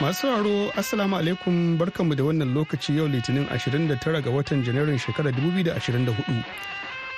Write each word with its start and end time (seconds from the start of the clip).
Masu 0.00 0.20
sauraro 0.32 0.72
Assalamu 0.80 1.16
alaikum 1.20 1.76
barkanmu 1.76 2.16
da 2.16 2.24
wannan 2.24 2.54
lokaci 2.56 2.96
yau 2.96 3.04
Litinin 3.08 3.44
29 3.52 4.22
ga 4.24 4.30
watan 4.32 4.64
Janairun 4.64 4.96
shekarar 4.96 5.28
2024. 5.36 6.40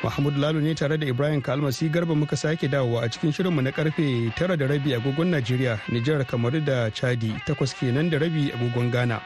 Mahmud 0.02 0.34
Lalo 0.36 0.58
ne 0.60 0.74
tare 0.74 0.98
da 0.98 1.06
Ibrahim 1.06 1.40
Kalmasi 1.40 1.86
Garba 1.88 2.14
muka 2.18 2.34
sake 2.36 2.66
dawowa 2.68 3.04
a 3.04 3.08
cikin 3.08 3.30
shirinmu 3.30 3.62
na 3.62 3.70
ƙarfe 3.70 4.34
9 4.34 4.56
da 4.58 4.66
rabi 4.66 4.94
agogon 4.98 5.30
Najeriya, 5.30 5.78
Nijar, 5.94 6.26
Kamaru 6.26 6.58
da 6.64 6.90
Chadi, 6.90 7.30
takwas 7.46 7.70
kenan 7.78 8.10
da 8.10 8.18
rabi 8.18 8.50
agogon 8.50 8.90
Ghana. 8.90 9.22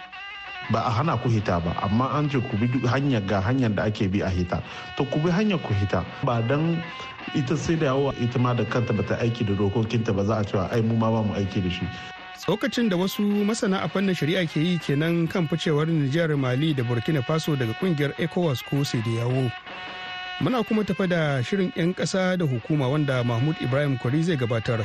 ba 0.71 0.83
a 0.87 0.91
hana 0.91 1.17
ku 1.17 1.29
hita 1.31 1.63
ba 1.63 1.73
amma 1.81 2.11
an 2.19 2.29
ce 2.29 2.41
ku 2.43 2.57
bi 2.59 2.67
hanyar 2.91 3.23
ga 3.27 3.41
hanyar 3.41 3.71
da 3.75 3.85
ake 3.87 4.11
bi 4.11 4.19
a 4.21 4.29
hita 4.29 4.59
to 4.99 5.05
ku 5.07 5.21
bi 5.23 5.31
hanyar 5.31 5.63
ku 5.63 5.71
hita 5.79 6.03
ba 6.27 6.43
dan 6.43 6.83
ita 7.39 7.55
sai 7.57 7.77
da 7.79 7.87
yawa 7.95 8.11
ita 8.19 8.39
ma 8.43 8.51
da 8.53 8.65
kanta 8.67 8.91
bata 8.93 9.15
aiki 9.23 9.47
da 9.47 9.55
dokokinta 9.55 10.11
ba 10.11 10.25
za 10.27 10.43
a 10.43 10.45
cewa 10.45 10.67
ai 10.75 10.83
mu 10.83 10.97
ma 10.99 11.07
ba 11.15 11.23
mu 11.23 11.35
aiki 11.39 11.63
da 11.63 11.71
shi 11.71 11.87
tsokacin 12.39 12.89
da 12.89 12.97
wasu 12.97 13.23
masana 13.23 13.83
a 13.83 13.89
fannin 13.89 14.15
shari'a 14.15 14.47
ke 14.47 14.57
yi 14.61 14.79
kenan 14.79 15.29
kan 15.29 15.49
ficewar 15.49 15.87
Nijar 15.89 16.31
Mali 16.37 16.75
da 16.75 16.83
Burkina 16.85 17.23
Faso 17.25 17.57
daga 17.57 17.73
ƙungiyar 17.81 18.13
ECOWAS 18.19 18.63
ko 18.65 18.77
yawo 19.17 19.51
muna 20.41 20.63
kuma 20.67 20.85
tafa 20.85 21.09
da 21.09 21.41
shirin 21.43 21.73
'yan 21.77 21.95
ƙasa 21.95 22.37
da 22.39 22.45
hukuma 22.45 22.89
wanda 22.93 23.25
Mahmud 23.25 23.57
Ibrahim 23.61 23.97
Kwari 23.99 24.23
zai 24.23 24.37
gabatar. 24.37 24.85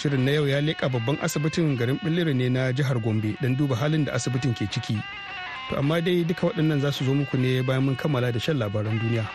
Shirin 0.00 0.24
na 0.24 0.32
yau 0.32 0.46
ya 0.48 0.60
leƙa 0.64 0.88
babban 0.88 1.18
asibitin 1.20 1.76
garin 1.76 2.00
billiri 2.02 2.34
ne 2.34 2.48
na 2.48 2.72
jihar 2.72 2.96
gombe 3.02 3.36
don 3.42 3.54
duba 3.56 3.76
halin 3.76 4.04
da 4.08 4.12
asibitin 4.16 4.54
ke 4.56 4.64
ciki. 4.70 4.96
To 5.68 5.76
amma 5.78 6.00
dai 6.00 6.24
duka 6.24 6.48
waɗannan 6.48 6.80
za 6.80 6.90
su 6.92 7.04
zo 7.04 7.12
muku 7.14 7.36
ne 7.36 7.60
bayan 7.60 7.84
mun 7.84 7.96
kammala 7.96 8.32
da 8.32 8.38
shan 8.40 8.56
labaran 8.56 8.96
duniya. 8.98 9.28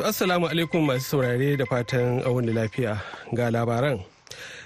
To 0.00 0.06
assalamu 0.06 0.48
alaikum 0.48 0.84
masu 0.86 1.00
saurare 1.04 1.56
da 1.56 1.66
fatan 1.66 2.22
awon 2.24 2.46
lafiya. 2.54 2.96
Ga 3.36 3.50
labaran. 3.50 4.00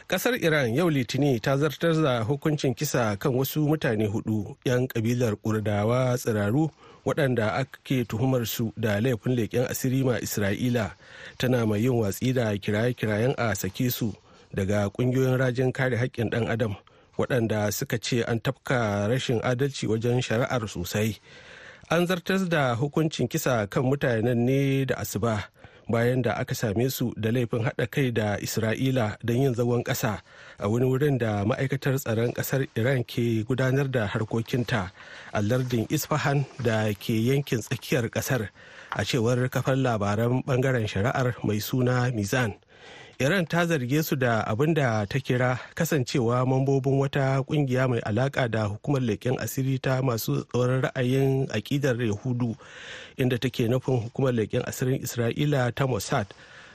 Kasar 0.06 0.38
iran 0.38 0.70
yau 0.74 0.86
litini 0.90 1.40
ta 1.42 1.56
zartar 1.56 1.90
da 2.02 2.22
hukuncin 2.22 2.70
kisa 2.74 3.16
kan 3.18 3.34
wasu 3.34 3.66
mutane 3.66 4.06
huɗu 4.06 4.54
'yan 4.64 4.86
kabilar 4.86 5.34
kurdawa 5.36 6.14
tsiraru 6.16 6.70
waɗanda 7.04 7.50
ake 7.58 8.04
tuhumar 8.06 8.46
su 8.46 8.70
da 8.78 9.00
laifin 9.02 9.34
leƙen 9.34 9.66
asiri 9.66 10.04
ma 10.06 10.18
isra'ila. 10.22 10.94
Tana 11.38 11.66
mai 11.66 11.82
yin 11.82 11.98
watsi 11.98 12.32
da 12.32 12.54
kiraye-kirayen 12.54 13.34
a 13.36 13.54
sake 13.56 13.90
su 13.90 14.14
daga 14.54 14.86
ƙungiyoyin 14.94 15.34
rajin 15.38 15.72
kare 15.72 15.96
haƙƙin 15.98 16.30
ɗan 16.30 16.46
adam 16.48 16.76
waɗanda 17.18 17.72
suka 17.74 17.98
ce 17.98 18.22
an 18.22 18.38
tafka 18.38 19.08
rashin 19.10 19.40
adalci 19.42 19.88
wajen 19.90 20.22
shari'ar 20.22 20.62
sosai. 20.70 21.18
An 21.90 22.06
zartar 22.06 22.48
da 22.48 22.74
hukuncin 22.74 23.28
kisa 23.28 23.66
kan 23.66 23.82
mutanen 23.84 24.38
ne 24.46 24.84
da 24.84 24.94
asuba 24.96 25.44
bayan 25.88 26.22
da 26.22 26.32
aka 26.40 26.54
same 26.54 26.90
su 26.90 27.12
da 27.16 27.30
laifin 27.30 27.64
haɗa 27.64 27.86
kai 27.90 28.10
da 28.10 28.36
isra'ila 28.40 29.16
don 29.24 29.36
yin 29.36 29.54
zagon 29.54 29.84
ƙasa 29.84 30.22
a 30.58 30.68
wani 30.68 30.86
wurin 30.86 31.18
da 31.18 31.44
ma'aikatar 31.44 31.98
tsaron 32.00 32.32
ƙasar 32.32 32.66
iran 32.76 33.04
ke 33.04 33.44
gudanar 33.44 33.90
da 33.90 34.06
harkokinta 34.06 34.90
a 35.32 35.42
lardin 35.42 35.86
isfahan 35.90 36.44
da 36.62 36.88
ke 36.94 37.12
yankin 37.12 37.60
tsakiyar 37.60 38.08
ƙasar 38.10 38.48
a 38.90 39.04
cewar 39.04 39.48
kafar 39.50 39.76
labaran 39.76 40.42
ɓangaren 40.46 40.86
shari'ar 40.88 41.34
mai 41.44 41.58
suna 41.60 42.10
mizan. 42.14 42.54
Iran 43.18 43.46
ta 43.46 43.66
zarge 43.66 44.02
su 44.02 44.16
da 44.16 44.42
abin 44.46 44.74
da 44.74 45.06
ta 45.06 45.18
kira 45.20 45.58
kasancewa 45.74 46.46
mambobin 46.46 46.98
wata 46.98 47.38
ƙungiya 47.46 47.88
mai 47.88 47.98
alaka 48.00 48.48
da 48.48 48.64
hukumar 48.66 49.02
leƙen 49.02 49.38
asiri 49.38 49.78
ta 49.78 50.02
masu 50.02 50.42
tsoron 50.50 50.82
ra'ayin 50.82 51.46
aƙidar 51.48 51.94
yahudu 52.02 52.56
inda 53.16 53.38
take 53.38 53.68
nufin 53.68 54.02
hukumar 54.02 54.32
leƙen 54.34 54.62
asirin 54.66 54.98
isra'ila 55.02 55.70
ta 55.74 55.86
mossad. 55.86 56.26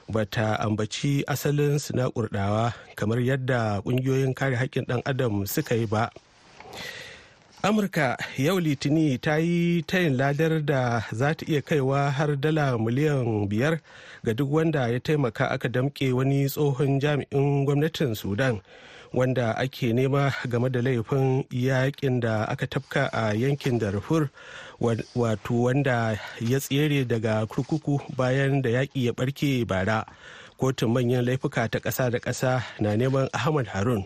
Ba 0.09 0.25
ta 0.25 0.55
ambaci 0.63 1.23
asalin 1.27 1.79
su 1.79 1.93
na 1.95 2.09
kurdawa 2.09 2.73
kamar 2.95 3.19
yadda 3.19 3.81
ƙungiyoyin 3.83 4.33
kare 4.33 4.55
haƙƙin 4.55 4.85
ɗan 4.87 5.01
adam 5.05 5.45
suka 5.45 5.75
yi 5.75 5.85
ba. 5.85 6.09
Amurka 7.63 8.17
yau 8.37 8.59
litini 8.59 9.17
ta 9.17 9.35
yi 9.37 9.81
tayin 9.83 10.15
ladar 10.17 10.61
da 10.65 11.03
za 11.11 11.33
ta 11.35 11.45
iya 11.45 11.61
kaiwa 11.61 12.11
har 12.11 12.35
dala 12.39 12.77
miliyan 12.77 13.47
biyar 13.51 13.79
ga 14.23 14.33
duk 14.33 14.51
wanda 14.51 14.87
ya 14.87 14.99
taimaka 14.99 15.49
aka 15.51 15.67
damƙe 15.69 16.13
wani 16.13 16.47
tsohon 16.49 16.99
jami'in 16.99 17.65
gwamnatin 17.65 18.15
sudan 18.15 18.61
wanda 19.13 19.51
ake 19.57 19.93
nema 19.93 20.31
game 20.47 20.69
da 20.69 20.81
laifin 20.81 21.43
yaƙin 21.51 22.19
da 22.19 22.45
aka 22.47 22.67
tafka 22.67 23.09
a 23.11 23.33
yankin 23.35 23.79
darfur 23.79 24.29
wato 25.15 25.53
wanda 25.63 26.15
ya 26.39 26.59
tsere 26.59 27.05
daga 27.05 27.45
kurkuku 27.45 27.99
bayan 28.15 28.61
da 28.61 28.69
yaƙi 28.69 29.05
ya 29.05 29.11
ɓarke 29.11 29.67
bara. 29.67 30.05
Kotun 30.59 30.91
manyan 30.91 31.23
laifuka 31.25 31.67
ta 31.71 31.79
ƙasa 31.79 32.11
da 32.11 32.19
ƙasa 32.19 32.63
na 32.79 32.95
neman 32.95 33.27
ahmad 33.33 33.67
harun 33.67 34.03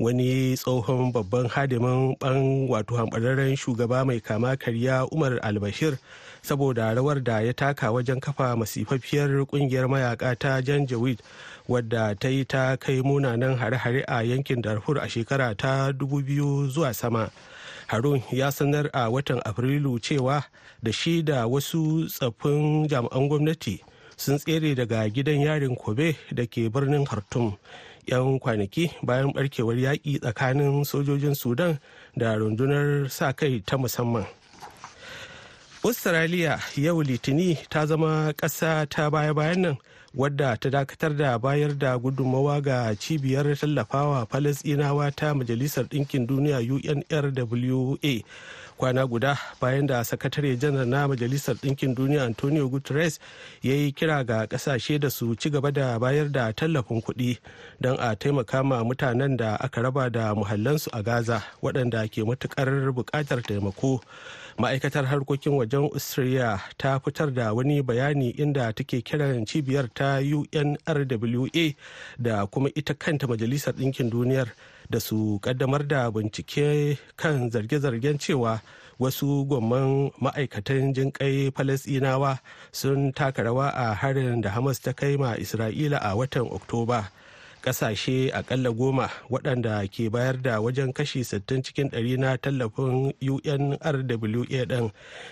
wani 0.00 0.56
tsohon 0.56 1.12
babban 1.12 1.48
hadimin 1.48 2.16
ban 2.20 2.68
wato 2.68 2.96
hambararren 2.96 3.56
shugaba 3.56 4.04
mai 4.04 4.20
kama 4.20 4.56
karya 4.56 5.04
umar 5.12 5.36
albashir 5.42 5.98
saboda 6.42 6.94
rawar 6.94 7.20
da 7.22 7.40
ya 7.40 7.52
taka 7.52 7.92
wajen 7.92 8.20
kafa 8.20 8.56
masifafiyar 8.56 9.28
ƙungiyar 9.44 9.88
mayaka 9.88 10.32
ta 10.38 10.62
janjaweed 10.62 11.20
wadda 11.68 12.14
ta 12.18 12.28
yi 12.28 12.44
ta 12.44 12.76
kai 12.76 13.02
munanan 13.04 13.56
hare-hare 13.60 14.04
a 14.08 14.22
yankin 14.24 14.62
darfur 14.62 14.96
a 14.98 15.06
shekara 15.08 15.54
ta 15.56 15.92
2000 15.92 16.68
zuwa 16.72 16.94
sama. 16.94 17.30
Harun 17.86 18.22
ya 18.32 18.48
sanar 18.50 18.88
a 18.94 19.10
watan 19.10 19.40
afrilu 19.44 20.00
cewa 20.00 20.44
da 20.82 20.90
shi 20.92 21.22
da 21.22 21.46
wasu 21.46 22.08
tsaffin 22.08 22.88
jami'an 22.88 23.28
gwamnati 23.28 23.82
sun 24.16 24.38
tsere 24.38 24.74
daga 24.74 25.04
gidan 25.10 25.40
yarin 25.44 25.76
kobe 25.76 26.16
da 26.32 26.46
ke 26.46 26.70
birnin 26.72 27.04
hartum 27.06 27.52
'yan 28.10 28.38
kwanaki 28.42 28.90
bayan 29.02 29.32
barkewar 29.32 29.76
yaƙi 29.78 30.18
tsakanin 30.20 30.84
sojojin 30.84 31.34
sudan 31.36 31.78
da 32.18 32.34
rundunar 32.34 33.08
sa 33.10 33.32
kai 33.32 33.62
ta 33.64 33.76
musamman. 33.78 34.26
Australia 35.84 36.58
yau 36.76 37.00
litini 37.02 37.56
ta 37.70 37.86
zama 37.86 38.32
ƙasa 38.36 38.84
ta 38.90 39.08
baya-bayan 39.10 39.60
nan 39.62 39.76
wadda 40.14 40.56
ta 40.56 40.70
dakatar 40.70 41.16
da 41.16 41.38
bayar 41.38 41.78
da 41.78 41.98
gudunmawa 41.98 42.60
ga 42.62 42.94
cibiyar 42.96 43.56
tallafawa 43.56 44.26
falasɗinawa 44.26 45.14
ta 45.14 45.34
majalisar 45.34 45.84
ɗinkin 45.84 46.26
duniya 46.26 46.58
unrwa 46.58 48.22
kwana 48.80 49.06
guda 49.06 49.38
bayan 49.60 49.86
da 49.86 50.04
sakatare 50.04 50.56
janar 50.56 50.86
na 50.86 51.08
majalisar 51.08 51.54
ɗinkin 51.54 51.94
duniya 51.94 52.24
antonio 52.24 52.68
guterres 52.68 53.20
ya 53.62 53.74
yi 53.74 53.92
kira 53.92 54.24
ga 54.24 54.46
ƙasashe 54.46 54.98
da 54.98 55.10
su 55.10 55.34
ci 55.36 55.50
gaba 55.50 55.70
da 55.70 55.98
bayar 55.98 56.32
da 56.32 56.52
tallafin 56.52 57.02
kuɗi 57.02 57.38
don 57.80 57.96
a 58.00 58.16
taimaka 58.16 58.64
ma 58.64 58.82
mutanen 58.84 59.36
da 59.36 59.56
aka 59.60 59.82
raba 59.82 60.10
da 60.10 60.34
muhallansu 60.34 60.88
a 60.92 61.02
gaza 61.02 61.42
waɗanda 61.62 62.08
ke 62.10 62.24
matuƙar 62.24 62.90
buƙatar 62.92 63.42
taimako. 63.42 64.00
Ma'aikatar 64.60 65.06
harkokin 65.08 65.56
wajen 65.56 65.88
australia 65.96 66.60
ta 66.76 66.98
fitar 67.00 67.32
da 67.32 67.52
wani 67.56 67.80
bayani 67.82 68.30
inda 68.36 68.72
take 68.76 69.00
kiran 69.02 69.46
cibiyar 69.48 69.88
ta 69.94 70.20
unrwa 70.20 71.74
da 72.18 72.46
kuma 72.46 72.68
ita 72.74 72.94
kanta 72.94 73.26
majalisar 73.26 73.72
ɗinkin 73.74 74.10
duniyar 74.10 74.48
da 74.90 75.00
su 75.00 75.38
kaddamar 75.42 75.86
da 75.88 76.10
bincike 76.10 76.98
kan 77.16 77.50
zarge-zargen 77.50 78.18
cewa 78.20 78.60
wasu 79.00 79.44
gwamman 79.48 80.12
ma'aikatan 80.20 80.92
jinƙai 80.92 81.48
falasinawa 81.56 82.38
sun 82.72 83.12
taka 83.12 83.42
rawa 83.42 83.72
a 83.72 83.94
harin 83.94 84.40
da 84.44 84.50
hamas 84.50 84.76
ta 84.82 84.92
kai 84.92 85.16
ma 85.16 85.34
isra'ila 85.40 85.96
a 86.04 86.12
watan 86.16 86.44
oktoba. 86.52 87.08
Ƙasashe 87.62 88.30
akalla 88.32 88.70
goma 88.72 89.10
waɗanda 89.30 89.86
ke 89.90 90.10
bayar 90.10 90.42
da 90.42 90.60
wajen 90.60 90.92
kashi 90.94 91.20
60 91.24 91.62
cikin 91.62 91.90
ɗari 91.90 92.18
na 92.18 92.36
tallafin 92.36 93.12
unrwa 93.20 94.66
ɗin 94.66 94.90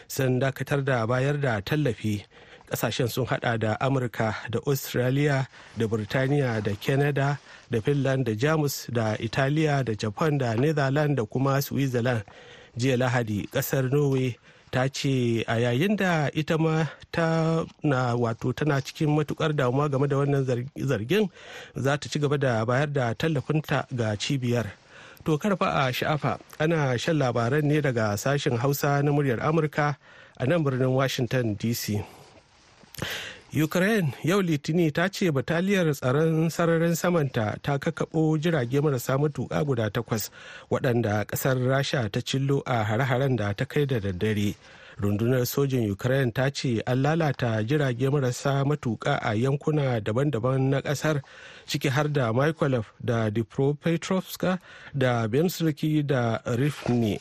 sun 0.08 0.38
dakatar 0.40 0.84
da 0.84 1.06
bayar 1.06 1.40
da 1.40 1.60
tallafi. 1.60 2.24
Kasashen 2.70 3.08
sun 3.08 3.24
hada 3.26 3.58
da 3.58 3.76
amurka 3.80 4.34
da 4.50 4.60
australia 4.66 5.48
da 5.78 5.86
burtaniya 5.86 6.62
da 6.62 6.74
canada 6.76 7.38
da 7.70 7.80
finland 7.80 8.26
da 8.26 8.32
jamus 8.34 8.86
da 8.92 9.16
italiya 9.16 9.82
da 9.84 9.94
japan 9.94 10.36
da 10.38 10.52
netherlands 10.54 11.16
da 11.16 11.24
kuma 11.24 11.62
switzerland. 11.62 12.24
Jiya 12.76 12.96
lahadi 12.98 13.48
ƙasar 13.50 13.90
norway 13.90 14.36
ta 14.70 14.88
ce 14.88 15.44
a 15.46 15.54
yayin 15.58 15.96
da 15.96 16.28
ita 16.34 16.58
ma 16.58 16.86
ta 17.12 17.64
na 17.82 18.14
wato 18.16 18.52
tana 18.54 18.80
cikin 18.80 19.08
matuƙar 19.10 19.52
damuwa 19.56 19.88
game 19.90 20.06
da 20.08 20.16
wannan 20.16 20.44
zargin 20.76 21.28
za 21.76 21.96
ta 21.96 22.08
ci 22.08 22.18
gaba 22.18 22.38
da 22.38 22.64
bayar 22.64 22.92
da 22.92 23.14
tallafinta 23.14 23.86
ga 23.94 24.16
cibiyar. 24.16 24.66
To 25.24 25.36
karfa 25.38 25.66
a 25.88 25.92
sha'afa 25.92 26.38
ana 26.60 26.96
shan 26.98 27.18
labaran 27.18 27.64
ne 27.64 27.80
daga 27.80 28.16
sashen 28.16 28.56
hausa 28.58 29.02
na 29.02 29.10
muryar 29.12 29.40
amurka 29.40 29.96
a 30.38 30.46
nan 30.46 30.62
birnin 30.64 30.88
washington 30.94 31.56
dc 31.56 32.04
ukraine 33.56 34.12
yau 34.24 34.42
litini 34.42 34.92
ta 34.92 35.08
ce 35.08 35.30
bataliyar 35.32 35.94
tsaron 35.94 36.50
sararin 36.50 36.94
samanta 36.94 37.56
ta 37.62 37.78
kakabo 37.78 38.36
jirage 38.38 38.80
marasa 38.80 39.16
matuƙa 39.18 39.64
guda 39.64 39.90
takwas 39.90 40.30
waɗanda 40.70 41.24
ƙasar 41.24 41.56
rasha 41.56 42.10
ta 42.12 42.20
cillo 42.20 42.62
a 42.66 42.84
hare-haren 42.84 43.36
da 43.36 43.52
ta 43.54 43.64
kai 43.64 43.86
da 43.86 43.98
daddare. 44.00 44.54
Rundunar 45.00 45.46
sojin 45.46 45.90
ukraine 45.90 46.30
ta 46.32 46.50
ce 46.50 46.82
an 46.86 47.02
lalata 47.02 47.64
jirage 47.64 48.10
marasa 48.12 48.64
matuƙa 48.68 49.16
a 49.22 49.32
yankuna 49.34 50.00
daban-daban 50.04 50.68
na 50.68 50.80
ƙasar 50.82 51.22
ciki 51.66 51.88
har 51.88 52.08
da 52.12 52.32
mykolaiv 52.32 52.84
da 53.02 53.30
dnipropetrovsk 53.30 54.58
da 54.94 55.26
bensriki 55.26 56.06
da 56.06 56.38
rifne 56.44 57.18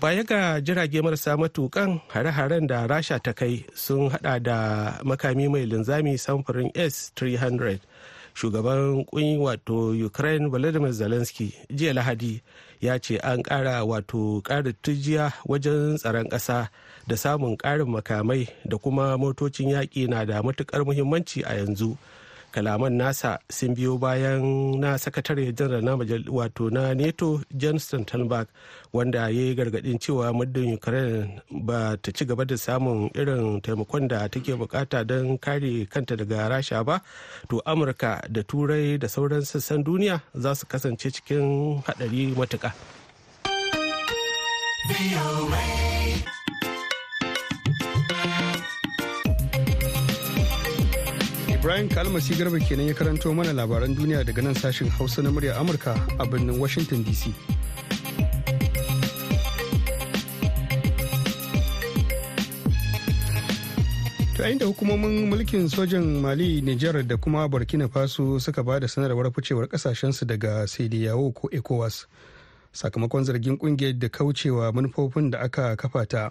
baya 0.00 0.24
ga 0.24 0.60
jirage 0.64 0.96
marasa 1.04 1.36
matukan 1.36 2.00
hare-haren 2.08 2.64
da 2.66 2.88
rasha 2.88 3.20
ta 3.20 3.32
kai 3.36 3.68
sun 3.76 4.08
hada 4.08 4.40
da 4.40 4.56
makami 5.04 5.44
mai 5.52 5.68
linzami 5.68 6.16
samfurin 6.16 6.72
s-300 6.72 7.78
shugaban 8.32 9.04
kunyi 9.04 9.36
wato 9.36 9.92
ukraine 9.92 10.48
volodymyr 10.48 10.92
zelensky 10.96 11.52
jiya 11.68 11.92
lahadi 11.92 12.40
ya 12.80 12.96
ce 12.98 13.20
an 13.20 13.42
kara 13.44 13.84
wato 13.84 14.40
karin 14.40 14.72
tujiya 14.82 15.32
wajen 15.44 15.96
tsaron 16.00 16.28
ƙasa 16.32 16.68
da 17.06 17.16
samun 17.16 17.56
ƙarin 17.60 17.88
makamai 17.92 18.48
da 18.64 18.78
kuma 18.80 19.18
motocin 19.20 19.68
yaƙi 19.68 20.08
na 20.08 20.24
da 20.24 20.40
matuƙar 20.42 20.80
muhimmanci 20.84 21.44
a 21.44 21.54
yanzu. 21.60 21.98
Kalaman 22.52 22.92
nasa 22.98 23.38
sun 23.48 23.74
biyo 23.74 23.98
bayan 23.98 24.42
na 24.80 24.98
sakatare 24.98 25.52
janar 25.54 25.82
na 25.82 25.94
wato 26.30 26.70
na 26.70 26.94
neto 26.94 27.40
john 27.56 27.78
stoltenberg 27.78 28.48
wanda 28.92 29.18
ya 29.18 29.28
yi 29.28 29.54
gargaɗin 29.54 29.98
cewa 30.02 30.32
muddin 30.32 30.74
ukraine 30.74 31.40
ba 31.50 31.96
ta 32.02 32.10
ci 32.12 32.24
gaba 32.24 32.44
da 32.44 32.56
samun 32.56 33.10
irin 33.14 33.60
taimakon 33.60 34.08
da 34.08 34.28
take 34.28 34.52
buƙata 34.58 35.06
don 35.06 35.38
kare 35.38 35.86
kanta 35.86 36.16
daga 36.16 36.48
rasha 36.50 36.84
ba 36.84 37.00
to 37.48 37.62
amurka 37.66 38.20
da 38.28 38.42
turai 38.42 38.98
da 38.98 39.06
sauran 39.08 39.42
sassan 39.46 39.84
duniya 39.84 40.20
za 40.34 40.54
su 40.54 40.66
kasance 40.66 41.10
cikin 41.10 41.82
hadari 41.86 42.34
matuka. 42.36 42.72
Ibrahim 51.60 51.88
Kalmasi 51.92 52.32
Garba 52.40 52.56
kenan 52.56 52.88
ya 52.88 52.94
karanto 52.96 53.34
mana 53.36 53.52
labaran 53.52 53.92
duniya 53.94 54.24
daga 54.24 54.40
nan 54.42 54.54
sashen 54.56 54.88
Hausa 54.88 55.20
na 55.20 55.28
murya 55.28 55.60
Amurka 55.60 55.92
a 56.18 56.24
birnin 56.24 56.56
Washington 56.58 57.04
DC. 57.04 57.28
ta 64.40 64.48
da 64.56 64.64
hukumomin 64.66 65.28
mulkin 65.28 65.68
sojan 65.68 66.24
mali 66.24 66.62
nijar 66.64 67.02
da 67.06 67.16
kuma 67.20 67.44
burkina 67.48 67.88
faso 67.92 68.40
suka 68.40 68.62
ba 68.64 68.80
da 68.80 68.88
sanarwar 68.88 69.28
ficewar 69.30 69.68
kasashensu 69.68 70.24
daga 70.24 70.64
yawo 70.90 71.28
ko 71.36 71.48
ecowas 71.52 72.06
sakamakon 72.72 73.24
zargin 73.24 73.58
ƙungiyar 73.60 73.98
da 73.98 74.08
kaucewa 74.08 74.72
manufofin 74.72 75.30
da 75.30 75.38
aka 75.44 75.76
kafa 75.76 76.06
ta 76.08 76.30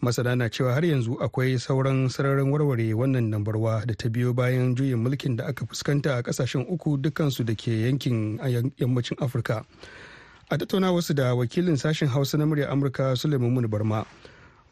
masana 0.00 0.36
na 0.36 0.48
cewa 0.50 0.72
har 0.74 0.84
yanzu 0.84 1.16
akwai 1.20 1.58
sauran 1.58 2.08
sararin 2.08 2.50
warware 2.52 2.94
wannan 2.94 3.28
nambarwa 3.30 3.86
da 3.86 3.94
ta 3.94 4.08
biyo 4.08 4.32
bayan 4.34 4.74
juyin 4.74 4.98
mulkin 4.98 5.36
da 5.36 5.46
aka 5.46 5.66
fuskanta 5.66 6.16
a 6.18 6.22
ƙasashen 6.22 6.66
uku 6.68 6.96
dukansu 6.98 7.44
da 7.44 7.54
ke 7.54 7.70
yankin 7.88 8.38
yammacin 8.78 9.16
afirka 9.20 9.64
a 10.50 10.58
tattauna 10.58 10.92
wasu 10.92 11.14
da 11.14 11.34
wakilin 11.34 11.76
sashen 11.76 12.08
hausa 12.08 12.38
na 12.38 12.46
murya 12.46 12.68
amurka 12.70 13.16
suleiman 13.16 13.66
barma 13.68 14.04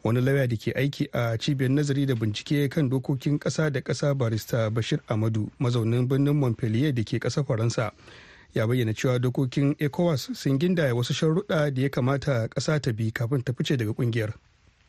wani 0.03 0.21
lauya 0.21 0.47
da 0.47 0.55
ke 0.55 0.71
aiki 0.77 1.09
a 1.13 1.37
cibiyar 1.37 1.71
nazari 1.71 2.05
da 2.05 2.15
bincike 2.15 2.69
kan 2.69 2.89
dokokin 2.89 3.39
kasa 3.39 3.69
da 3.71 3.81
kasa 3.81 4.13
barista 4.15 4.69
bashir 4.69 4.99
amadu 5.09 5.49
mazaunin 5.59 6.07
birnin 6.07 6.35
montpellier 6.37 6.93
da 6.93 7.03
ke 7.03 7.19
kasa 7.19 7.43
faransa 7.43 7.91
ya 8.53 8.67
bayyana 8.67 8.93
cewa 8.93 9.19
dokokin 9.19 9.75
ecowas 9.79 10.29
sun 10.33 10.59
gindaya 10.59 10.95
wasu 10.95 11.13
sharuɗa 11.13 11.73
da 11.73 11.81
ya 11.81 11.89
kamata 11.89 12.47
ƙasa 12.47 12.79
ta 12.79 12.93
bi 12.93 13.11
kafin 13.11 13.41
ta 13.43 13.51
fice 13.53 13.75
daga 13.77 13.91
ƙungiyar. 13.91 14.31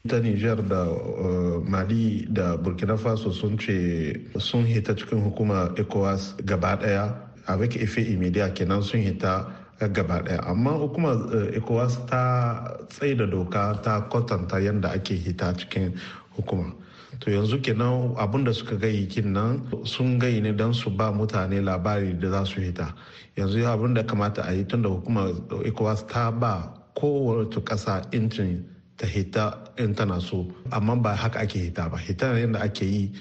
Ta 0.06 0.18
niger 0.20 0.56
da 0.68 0.84
uh, 0.90 1.62
mali 1.68 2.26
da 2.30 2.56
burkina 2.56 2.96
faso 2.96 3.30
sun 3.32 3.58
ce 3.58 4.14
sun 4.38 4.64
hita 4.64 4.94
cikin 4.96 5.22
hukuma 5.22 5.70
ecowas 5.76 6.34
gaba 6.44 6.76
ɗaya 6.76 7.14
avec 7.46 7.76
effet 7.76 8.04
immédiat 8.08 8.54
kenan 8.54 8.82
sun 8.82 9.00
hita 9.00 9.46
gaba 9.92 10.22
ɗaya 10.22 10.40
amma 10.46 10.70
hukumar 10.72 11.16
uh, 11.34 11.56
ecowas 11.56 11.98
ta 12.06 12.76
da 13.16 13.26
doka 13.26 13.80
ta 13.82 14.00
kwatanta 14.08 14.60
yadda 14.60 14.88
ake 14.92 15.14
hita 15.14 15.52
cikin 15.56 15.92
hukuma 16.36 16.72
to 17.20 17.30
yanzu 17.30 17.62
kenan 17.62 18.14
abin 18.16 18.44
da 18.44 18.52
suka 18.52 18.76
gayi 18.76 19.08
nan 19.24 19.64
sun 19.84 20.18
gayi 20.18 20.40
ne 20.42 20.52
don 20.52 20.72
su 20.74 20.90
ba 20.90 21.10
mutane 21.12 21.60
labari 21.62 22.18
da 22.20 22.30
za 22.30 22.44
su 22.44 22.60
hita. 22.60 22.94
Yanzu 23.36 23.64
abin 23.66 23.94
da 23.94 24.02
kamata 24.02 24.42
a 24.46 24.52
yi 24.52 24.64
tun 24.64 24.82
da 24.82 24.88
hukumar 24.88 25.32
ecowas 25.64 26.06
ta 26.08 26.30
ba 26.30 26.72
kowace 26.94 27.60
kasa 27.64 28.02
incin 28.12 28.64
ta 28.96 29.06
hita 29.06 29.65
in 29.78 29.94
tana 29.94 30.20
so 30.20 30.46
amma 30.72 30.96
ba 30.96 31.14
haka 31.14 31.38
ake 31.40 31.58
hita 31.70 31.90
ba. 31.90 31.96
Hita 31.98 32.26
yadda 32.38 32.62
ake 32.64 32.82
yi 32.84 33.12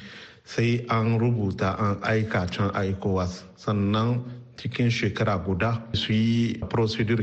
sai 0.43 0.85
an 0.89 1.19
rubuta 1.19 1.75
an 1.79 1.95
aika 2.01 2.45
can 2.51 2.69
aikowas 2.71 3.43
sannan 3.57 4.23
cikin 4.57 4.89
shekara 4.89 5.37
guda 5.43 5.81
su 5.93 6.13
yi 6.13 6.53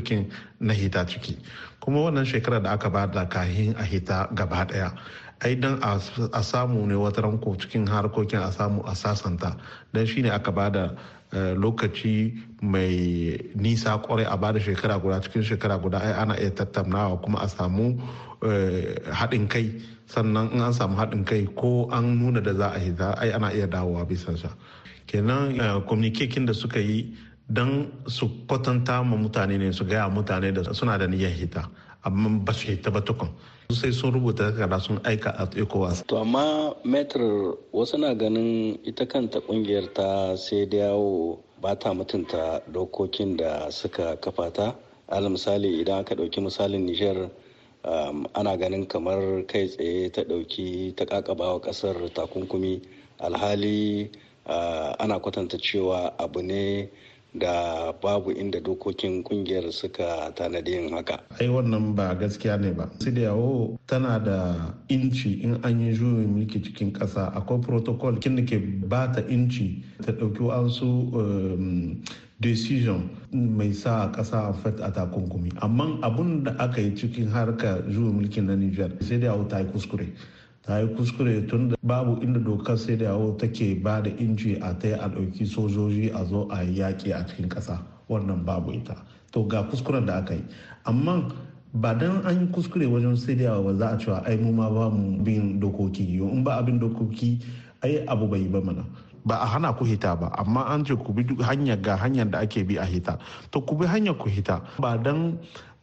kin 0.05 0.31
na 0.61 0.75
hita 0.75 1.06
ciki. 1.06 1.37
Kuma 1.81 2.00
wannan 2.00 2.25
shekara 2.25 2.62
da 2.62 2.73
aka 2.73 2.90
ba 2.90 3.06
da 3.06 3.25
kahin 3.26 3.75
a 3.79 3.82
hita 3.84 4.29
gaba 4.34 4.67
ɗaya 4.67 4.93
ai 5.44 5.55
dan 5.55 5.79
a 5.82 6.43
samu 6.43 6.87
ne 6.87 6.94
wata 6.94 7.23
ranko 7.23 7.56
cikin 7.58 7.87
harkokin 7.87 8.40
a 8.43 8.52
samu 8.52 8.82
a 8.87 8.93
sasanta. 8.94 9.56
Don 9.93 10.06
shine 10.06 10.26
aka 10.31 10.52
ba 10.52 10.70
da 10.70 10.90
eh, 11.32 11.55
lokaci 11.56 12.37
mai 12.61 13.38
nisa 13.55 13.99
ƙwarai 13.99 14.26
a 14.31 14.37
ba 14.37 14.52
da 14.52 14.58
shekara 14.61 15.00
guda. 15.00 15.20
Cikin 15.20 15.43
shekara 15.43 15.79
guda 15.81 15.99
ai 15.99 16.12
ana 16.23 16.34
iya 16.38 16.50
tattaunawa 16.50 17.23
kuma 17.23 17.38
a 17.40 17.49
samu 17.49 17.99
haɗin 18.42 19.48
kai. 19.48 19.70
Sannan 20.06 20.52
in 20.52 20.60
an 20.60 20.72
samu 20.72 20.96
haɗin 20.96 21.24
kai 21.26 21.46
ko 21.56 21.88
an 21.90 22.18
nuna 22.18 22.40
da 22.42 22.52
za 22.54 22.68
a 22.74 22.78
hita 22.78 23.14
ai 23.18 23.30
ana 23.32 23.48
iya 23.52 23.66
dawowa 23.66 24.04
bisa 24.06 24.36
sa. 24.36 24.48
Kenan 25.06 25.56
eh, 25.60 25.80
communication 25.88 26.44
da 26.46 26.52
suka 26.52 26.81
yi 26.81 27.17
don 27.48 27.93
su 28.08 28.28
kwatanta 28.46 29.02
ma 29.05 29.17
mutane 29.17 29.58
ne 29.58 29.72
su 29.72 29.84
gaya 29.84 30.08
mutane 30.10 30.52
da 30.52 30.72
suna 30.74 30.98
da 30.98 31.06
niyyar 31.06 31.31
hita. 31.32 31.69
Amma 32.05 32.44
ba 32.44 32.52
su 32.52 32.67
hita 32.69 32.90
ba 32.90 33.00
tukun. 33.00 33.28
Sai 33.70 33.93
sun 33.93 34.12
rubuta 34.12 34.50
takarda 34.52 34.81
sun 34.81 34.98
aika 35.05 35.31
a 35.38 35.46
ecowas. 35.56 36.05
To 36.08 36.19
amma 36.19 36.74
metr 36.84 37.20
wasu 37.72 37.98
na 37.98 38.14
ganin 38.14 38.78
ita 38.84 39.06
kanta 39.06 39.40
ƙungiyar 39.40 39.94
ta 39.94 40.36
sai 40.36 40.67
da 40.67 40.76
yawo 40.93 41.38
ba 41.60 41.74
ta 41.78 41.94
mutunta 41.94 42.60
dokokin 42.72 43.36
da 43.36 43.70
suka 43.70 44.17
kafa 44.20 44.50
ta. 44.52 44.74
Al 45.08 45.24
misali 45.31 45.81
idan 45.81 46.00
aka 46.00 46.14
ɗauki 46.14 46.40
misalin 46.40 46.88
um, 46.88 47.31
ana 47.84 48.56
ganin 48.56 48.86
kamar 48.86 49.44
kai 49.46 49.67
tsaye 49.69 50.10
ta 50.12 50.22
ɗauki 50.22 50.94
ta 50.96 51.05
ƙaƙabawa 51.05 51.60
ƙasar 51.60 51.96
takunkumi. 52.15 52.81
Alhali 53.20 54.10
uh, 54.46 54.94
ana 54.98 55.19
kwatanta 55.20 55.58
cewa 55.58 56.12
abu 56.19 56.43
ne 56.43 56.89
da 57.34 57.93
babu 57.93 58.31
inda 58.32 58.60
dokokin 58.60 59.22
ƙungiyar 59.24 59.72
suka 59.72 60.32
tanadi 60.34 60.72
yin 60.72 60.93
haka. 60.93 61.20
ai 61.41 61.48
wannan 61.48 61.94
ba 61.94 62.15
gaskiya 62.15 62.60
ne 62.60 62.72
ba. 62.72 62.91
Sai 63.01 63.10
da 63.12 63.20
yawo 63.20 63.79
tana 63.86 64.19
da 64.20 64.74
inci 64.89 65.43
in 65.43 65.55
an 65.65 65.81
yi 65.81 65.93
juyin 65.94 66.29
mulki 66.34 66.60
cikin 66.62 66.93
ƙasa. 66.93 67.32
Akwai 67.34 67.62
protocol 67.62 68.17
kin 68.19 68.36
da 68.36 68.43
ke 68.43 68.58
ba 68.89 69.10
ta 69.15 69.22
inci 69.22 69.82
ta 70.05 70.12
ɗauki 70.12 70.41
wasu 70.43 70.86
um, 71.15 72.03
decision 72.43 73.06
mai 73.32 73.70
sa 73.72 74.11
kasa 74.11 74.51
a 74.51 74.53
fet 74.53 74.81
a 74.82 74.91
takunkumi. 74.91 75.55
Amma 75.63 75.96
abun 76.03 76.43
da 76.44 76.53
aka 76.58 76.81
yi 76.82 76.91
cikin 76.99 77.31
harka 77.31 77.81
zuwa 77.89 78.13
mulkin 78.19 78.46
na 78.51 78.55
niger 78.58 78.91
sai 79.01 79.19
da 79.22 79.32
ta 79.49 79.58
yi 79.63 79.67
kuskure. 79.70 80.11
Ta 80.67 80.79
yi 80.82 80.89
kuskure 80.94 81.46
tun 81.49 81.69
da 81.70 81.77
babu 81.82 82.19
inda 82.20 82.41
dokar 82.43 82.77
sai 82.77 82.96
da 82.96 83.05
yawo 83.15 83.39
take 83.39 83.79
ba 83.82 84.03
da 84.03 84.11
inci 84.11 84.58
a 84.61 84.75
ta 84.75 84.89
a 84.99 85.08
ɗauki 85.08 85.46
sojoji 85.46 86.11
a 86.13 86.25
zo 86.27 86.49
a 86.51 86.63
yi 86.63 86.79
yaƙi 86.82 87.13
a 87.15 87.25
cikin 87.25 87.49
ƙasa. 87.49 87.79
Wannan 88.11 88.44
babu 88.44 88.72
ita. 88.72 88.96
To 89.32 89.44
ga 89.46 89.63
kuskuren 89.70 90.05
da 90.06 90.19
aka 90.19 90.34
yi. 90.34 90.44
Amma 90.84 91.31
ba 91.75 91.94
dan 91.94 92.27
an 92.27 92.41
yi 92.41 92.46
kuskure 92.53 92.87
wajen 92.91 93.17
sai 93.17 93.34
da 93.34 93.44
yawo 93.55 93.65
ba 93.70 93.75
za 93.79 93.87
a 93.94 93.96
cewa 93.96 94.27
ai 94.27 94.37
mu 94.37 94.53
ma 94.53 94.69
ba 94.69 94.91
mu 94.91 95.22
bin 95.22 95.61
dokoki. 95.61 96.19
In 96.19 96.43
ba 96.44 96.58
abin 96.61 96.79
dokoki 96.81 97.39
ai 97.82 98.05
abu 98.08 98.27
bai 98.29 98.41
yi 98.43 98.49
ba 98.49 98.61
mana. 98.61 98.84
Ba 99.24 99.38
a 99.43 99.46
hana 99.46 99.72
ku 99.72 99.84
hita 99.84 100.17
ba 100.19 100.29
amma 100.38 100.64
an 100.72 100.84
ce 100.84 100.94
ku 100.96 101.12
bi 101.12 101.22
hanyar 101.43 101.79
ga 101.81 101.96
hanyar 101.96 102.31
da 102.31 102.38
ake 102.41 102.67
bi 102.67 102.76
a 102.76 102.84
hita. 102.84 103.19
To 103.50 103.60
ku 103.62 103.74
bi 103.76 103.86
hanyar 103.86 104.19
ku 104.19 104.29
hita. 104.29 104.60
Ba 104.79 104.98
dan 104.98 105.38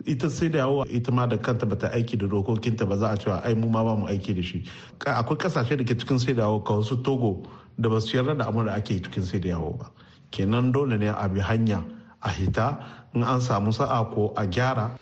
ita 0.05 0.29
sai 0.29 0.49
da 0.49 0.59
yawo 0.67 0.83
ita 0.91 1.11
ma 1.11 1.25
da 1.25 1.37
kanta 1.37 1.65
bata 1.67 1.87
aiki 1.95 2.17
da 2.19 2.27
dokokinta 2.27 2.87
ba 2.87 2.97
za 2.97 3.11
a 3.11 3.17
cewa 3.17 3.39
ai 3.45 3.53
mu 3.55 3.69
ma 3.69 3.83
ba 3.83 3.95
mu 3.95 4.07
aiki 4.07 4.35
da 4.35 4.41
shi. 4.41 4.63
Akwai 5.05 5.37
ƙasashe 5.39 5.77
da 5.79 5.83
ke 5.87 5.95
cikin 5.95 6.19
sai 6.19 6.33
da 6.33 6.43
yawo 6.51 6.59
ka 6.63 6.73
wasu 6.83 6.99
togo 7.03 7.47
da 7.79 7.89
ba 7.89 8.01
su 8.01 8.17
yarda 8.17 8.35
da 8.37 8.47
amur 8.47 8.65
da 8.65 8.75
ake 8.75 8.99
cikin 9.03 9.23
sai 9.23 9.39
da 9.39 9.49
yawo 9.55 9.77
ba. 9.79 9.87
Kenan 10.31 10.71
dole 10.71 10.97
ne 10.97 11.07
a 11.07 11.27
bi 11.29 11.39
hanya 11.39 11.83
a 12.21 12.29
hita 12.29 12.75
in 13.15 13.23
an 13.23 13.39
samu 13.41 13.71
sa'a 13.73 14.03
ko 14.13 14.33
a 14.35 14.43
gyara. 14.45 14.99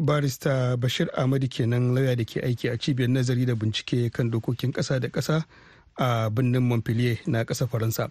Barista 0.00 0.76
bashir 0.80 1.08
ahmadu 1.16 1.48
kenan 1.50 1.92
lauya 1.94 2.16
da 2.16 2.24
ke 2.24 2.40
aiki 2.40 2.72
a 2.72 2.78
cibiyar 2.78 3.10
nazari 3.10 3.44
da 3.46 3.54
bincike 3.54 4.08
kan 4.12 4.30
dokokin 4.30 4.72
kasa 4.72 5.00
da 5.00 5.08
kasa 5.08 5.44
a 5.96 6.30
birnin 6.30 6.62
montpellier 6.62 7.18
na 7.26 7.44
ƙasar 7.44 7.68
faransa 7.68 8.10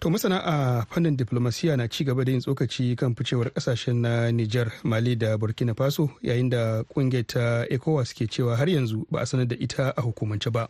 To 0.00 0.10
masana 0.10 0.38
a 0.46 0.86
fannin 0.86 1.16
diplomasiya 1.16 1.76
na 1.76 1.88
ci 1.88 2.04
gaba 2.04 2.22
da 2.24 2.30
yin 2.30 2.40
tsokaci 2.40 2.94
kan 2.96 3.14
ficewar 3.18 3.50
ƙasashen 3.50 3.96
na 4.00 4.30
Nijar, 4.30 4.70
Mali 4.84 5.16
da 5.16 5.36
Burkina 5.36 5.74
Faso 5.74 6.10
yayin 6.22 6.50
da 6.50 6.84
ƙungiyar 6.86 7.26
ta 7.26 7.64
ECOWAS 7.66 8.14
ke 8.14 8.30
cewa 8.30 8.54
har 8.56 8.66
yanzu 8.70 9.06
ba 9.10 9.20
a 9.20 9.26
sanar 9.26 9.48
da 9.48 9.56
ita 9.58 9.90
a 9.96 10.02
hukumance 10.02 10.52
ba. 10.52 10.68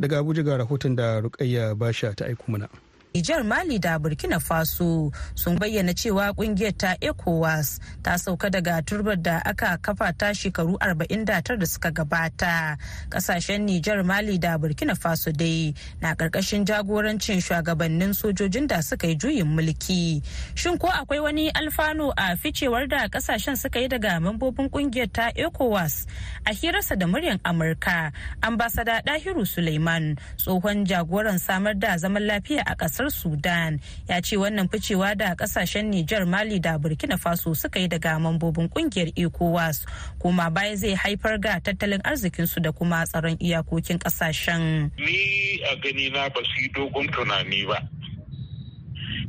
Daga 0.00 0.18
Abuja 0.24 0.40
ga 0.42 0.56
rahoton 0.56 0.96
da 0.96 1.20
Rukayya 1.20 1.76
Basha 1.76 2.14
ta 2.16 2.24
aiko 2.24 2.48
mana. 2.48 2.68
Nijar 3.14 3.44
Mali 3.46 3.78
da 3.78 3.96
Burkina 3.98 4.40
Faso 4.42 5.12
sun 5.36 5.54
bayyana 5.56 5.94
cewa 5.94 6.34
ƙungiyar 6.34 6.74
ta 6.76 6.96
ECOWAS 7.00 7.78
ta 8.02 8.18
sauka 8.18 8.50
daga 8.50 8.82
turbar 8.82 9.14
da 9.22 9.38
aka 9.46 9.78
kafa 9.78 10.10
ta 10.18 10.34
shekaru 10.34 10.74
49 10.82 11.22
da 11.56 11.64
suka 11.66 11.92
gabata. 11.94 12.74
Kasashen 13.08 13.70
Nijar 13.70 14.02
Mali 14.04 14.36
da 14.38 14.58
Burkina 14.58 14.98
Faso 14.98 15.30
dai 15.30 15.70
na 16.02 16.16
ƙarƙashin 16.18 16.66
jagorancin 16.66 17.38
shugabannin 17.38 18.10
sojojin 18.18 18.66
da 18.66 18.80
suka 18.82 19.06
yi 19.06 19.14
juyin 19.14 19.46
mulki. 19.46 20.18
Shin 20.56 20.76
ko 20.76 20.88
akwai 20.90 21.22
wani 21.22 21.52
alfano 21.54 22.10
a 22.18 22.34
ficewar 22.34 22.88
da 22.90 23.06
ƙasashen 23.06 23.56
suka 23.56 23.78
yi 23.78 23.86
daga 23.86 24.18
mambobin 24.18 24.66
ƙungiyar 24.68 25.12
ta 25.12 25.30
ECOWAS? 25.30 26.06
A 26.46 26.50
hirarsa 26.50 26.98
da 26.98 27.06
muryar 27.06 27.38
Amurka, 27.46 28.10
ambasada 28.42 29.04
Dahiru 29.06 29.46
Suleiman 29.46 30.18
tsohon 30.36 30.84
jagoran 30.84 31.38
samar 31.38 31.74
da 31.74 31.96
zaman 31.96 32.26
lafiya 32.26 32.64
a 32.66 32.74
ƙasar 32.74 33.03
ƙasar 33.04 33.10
sudan. 33.12 33.80
Ya 34.08 34.20
ce 34.20 34.36
wannan 34.36 34.68
ficewa 34.68 35.16
da 35.16 35.34
ƙasashen 35.34 35.90
nijar 35.90 36.26
mali 36.26 36.58
da 36.60 36.78
burkina 36.78 37.18
faso 37.18 37.54
suka 37.56 37.78
yi 37.80 37.88
daga 37.88 38.18
mambobin 38.18 38.68
ƙungiyar 38.68 39.12
ecowas 39.16 39.84
kuma 40.18 40.50
baya 40.50 40.76
zai 40.76 40.94
haifar 40.94 41.38
ga 41.40 41.60
tattalin 41.60 42.00
arzikinsu 42.02 42.62
da 42.62 42.72
kuma 42.72 43.04
tsaron 43.06 43.36
iyakokin 43.38 43.98
ƙasashen. 43.98 44.90
Ni 44.98 45.60
a 45.70 45.76
gani 45.76 46.10
na 46.10 46.28
ba 46.28 46.40
su 46.44 46.62
yi 46.62 46.68
dogon 46.74 47.06
tunani 47.08 47.66
ba. 47.66 47.78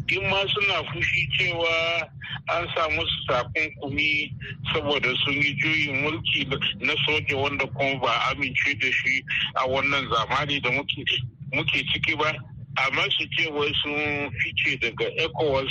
In 0.08 0.29
ma 0.29 0.44
suna 0.48 0.84
fushi 0.94 1.27
cewa 1.38 2.08
an 2.50 2.67
samu 2.75 3.01
su 3.01 3.25
takunkumi 3.27 4.32
saboda 4.74 5.10
sun 5.25 5.34
yi 5.34 5.55
juyin 5.58 6.01
mulki 6.03 6.46
na 6.79 6.94
soja 7.05 7.36
wanda 7.38 7.65
kuma 7.67 8.00
ba 8.00 8.29
amince 8.32 8.77
da 8.79 8.91
shi 8.91 9.24
a 9.55 9.67
wannan 9.67 10.08
zamani 10.10 10.62
da 10.62 10.70
muke 10.72 11.84
ciki 11.94 12.15
ba 12.17 12.32
amma 12.77 13.03
su 13.10 13.25
ce 13.38 13.50
wai 13.51 13.72
sun 13.82 14.32
fice 14.39 14.77
daga 14.79 15.05
ecowas 15.24 15.70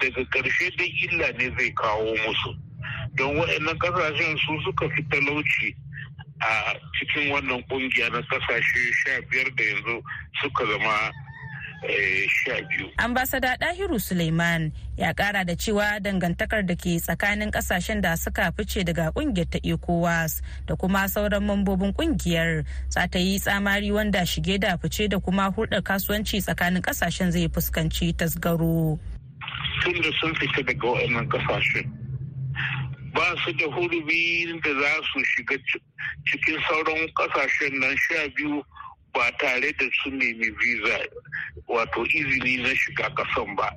daga 0.00 0.24
ƙarshe 0.24 0.76
da 0.76 0.84
illa 0.84 1.32
ne 1.38 1.50
zai 1.58 1.72
kawo 1.72 2.14
musu. 2.26 2.54
Don 3.14 3.36
waɗannan 3.36 3.78
ƙasashen 3.78 4.38
su 4.38 4.60
suka 4.64 4.88
fi 4.90 5.02
talauci 5.10 5.74
a 6.40 6.74
cikin 6.98 7.30
wannan 7.30 7.62
ƙungiya 7.68 8.10
na 8.12 8.20
ƙasashe 8.22 8.92
sha 9.04 9.20
biyar 9.30 9.54
da 9.56 9.64
yanzu 9.64 10.02
suka 10.42 10.64
zama 10.66 11.12
sha 12.28 12.60
biyu. 12.68 12.90
Ambasada 12.96 13.56
Dahiru 13.56 14.00
Suleiman 14.00 14.72
ya 14.96 15.14
kara 15.14 15.44
da 15.44 15.56
cewa 15.56 16.00
dangantakar 16.00 16.66
da 16.66 16.74
ke 16.74 17.00
tsakanin 17.00 17.50
ƙasashen 17.50 18.00
da 18.02 18.14
suka 18.16 18.52
fice 18.56 18.84
daga 18.84 19.12
ƙungiyar 19.12 19.50
ta 19.50 19.58
ECOWAS 19.62 20.42
da 20.66 20.76
kuma 20.76 21.08
sauran 21.08 21.42
mambobin 21.44 21.92
ƙungiyar 21.94 22.64
za 22.88 23.06
ta 23.08 23.18
yi 23.18 23.38
tsamari 23.38 23.92
wanda 23.92 24.20
shige 24.26 24.60
da 24.60 24.76
fice 24.76 25.08
da 25.08 25.18
kuma 25.18 25.50
hulɗar 25.50 25.82
kasuwanci 25.82 26.40
tsakanin 26.42 26.82
ƙasashen 26.82 27.30
zai 27.32 27.48
fuskanci 27.48 28.12
tasgaro. 28.16 28.98
Tun 29.82 29.94
da 30.02 30.10
sun 30.20 30.34
fita 30.34 30.62
daga 30.62 30.86
waɗannan 30.88 31.28
ƙasashen 31.28 31.86
ba 33.14 33.34
su 33.44 33.52
da 33.52 33.66
hurumi 33.66 34.60
da 34.62 34.70
za 34.70 35.02
su 35.12 35.20
shiga 35.24 35.56
cikin 36.26 36.58
sauran 36.68 37.08
ƙasashen 37.16 37.72
nan 37.80 37.96
sha 37.96 38.28
biyu 38.36 38.62
ba 39.14 39.30
tare 39.38 39.72
da 39.78 39.86
su 40.02 40.10
nemi 40.10 40.50
visa 40.60 40.98
wato 41.68 42.04
izini 42.06 42.62
na 42.62 42.74
shiga 42.74 43.10
kasan 43.16 43.54
ba. 43.56 43.68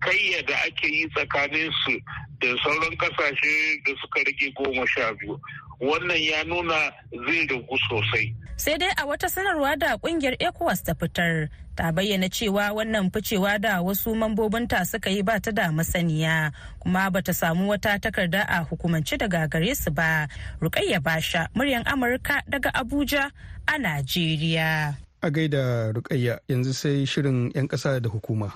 Kayya 0.00 0.42
da 0.46 0.56
ake 0.66 0.86
yi 0.88 1.08
tsakanin 1.14 1.70
su 1.84 1.98
da 2.40 2.48
sauran 2.62 2.96
ƙasashe 2.96 3.82
da 3.84 3.92
suka 4.00 4.20
rage 4.24 4.52
goma 4.56 4.86
sha 4.86 5.12
biyu 5.14 5.40
wannan 5.80 6.18
ya 6.18 6.44
nuna 6.44 6.92
zai 7.26 7.46
ragu 7.46 7.76
sosai. 7.88 8.34
Sai 8.56 8.76
dai 8.78 8.90
a 8.96 9.06
wata 9.06 9.28
sanarwa 9.30 9.78
da 9.78 9.96
ƙungiyar 9.98 10.36
ecowas 10.42 10.82
ta 10.82 10.94
fitar 10.94 11.48
ta 11.76 11.92
bayyana 11.94 12.28
cewa 12.28 12.72
wannan 12.74 13.10
ficewa 13.14 13.58
da 13.60 13.82
wasu 13.82 14.14
mambobinta 14.14 14.82
suka 14.86 15.10
yi 15.10 15.22
ba 15.22 15.38
ta 15.40 15.50
da 15.54 15.70
masaniya 15.70 16.50
kuma 16.82 17.10
ba 17.10 17.22
ta 17.22 17.32
samu 17.32 17.70
wata 17.70 17.98
takarda 18.02 18.42
a 18.48 18.64
hukumance 18.66 19.14
daga 19.18 19.46
gare 19.48 19.74
su 19.74 19.90
ba. 19.90 20.26
Rukayya 20.60 20.98
basha 21.02 21.48
muryan 21.54 21.84
amurka 21.86 22.42
daga 22.50 22.70
abuja 22.74 23.30
a 23.68 23.78
najeriya. 23.78 24.96
A 25.22 25.30
gaida 25.30 25.92
rukayya 25.94 26.38
yanzu 26.50 26.74
sai 26.74 27.06
shirin 27.06 27.50
'yan 27.54 27.68
ƙasa 27.70 28.02
da 28.02 28.10
hukuma. 28.10 28.50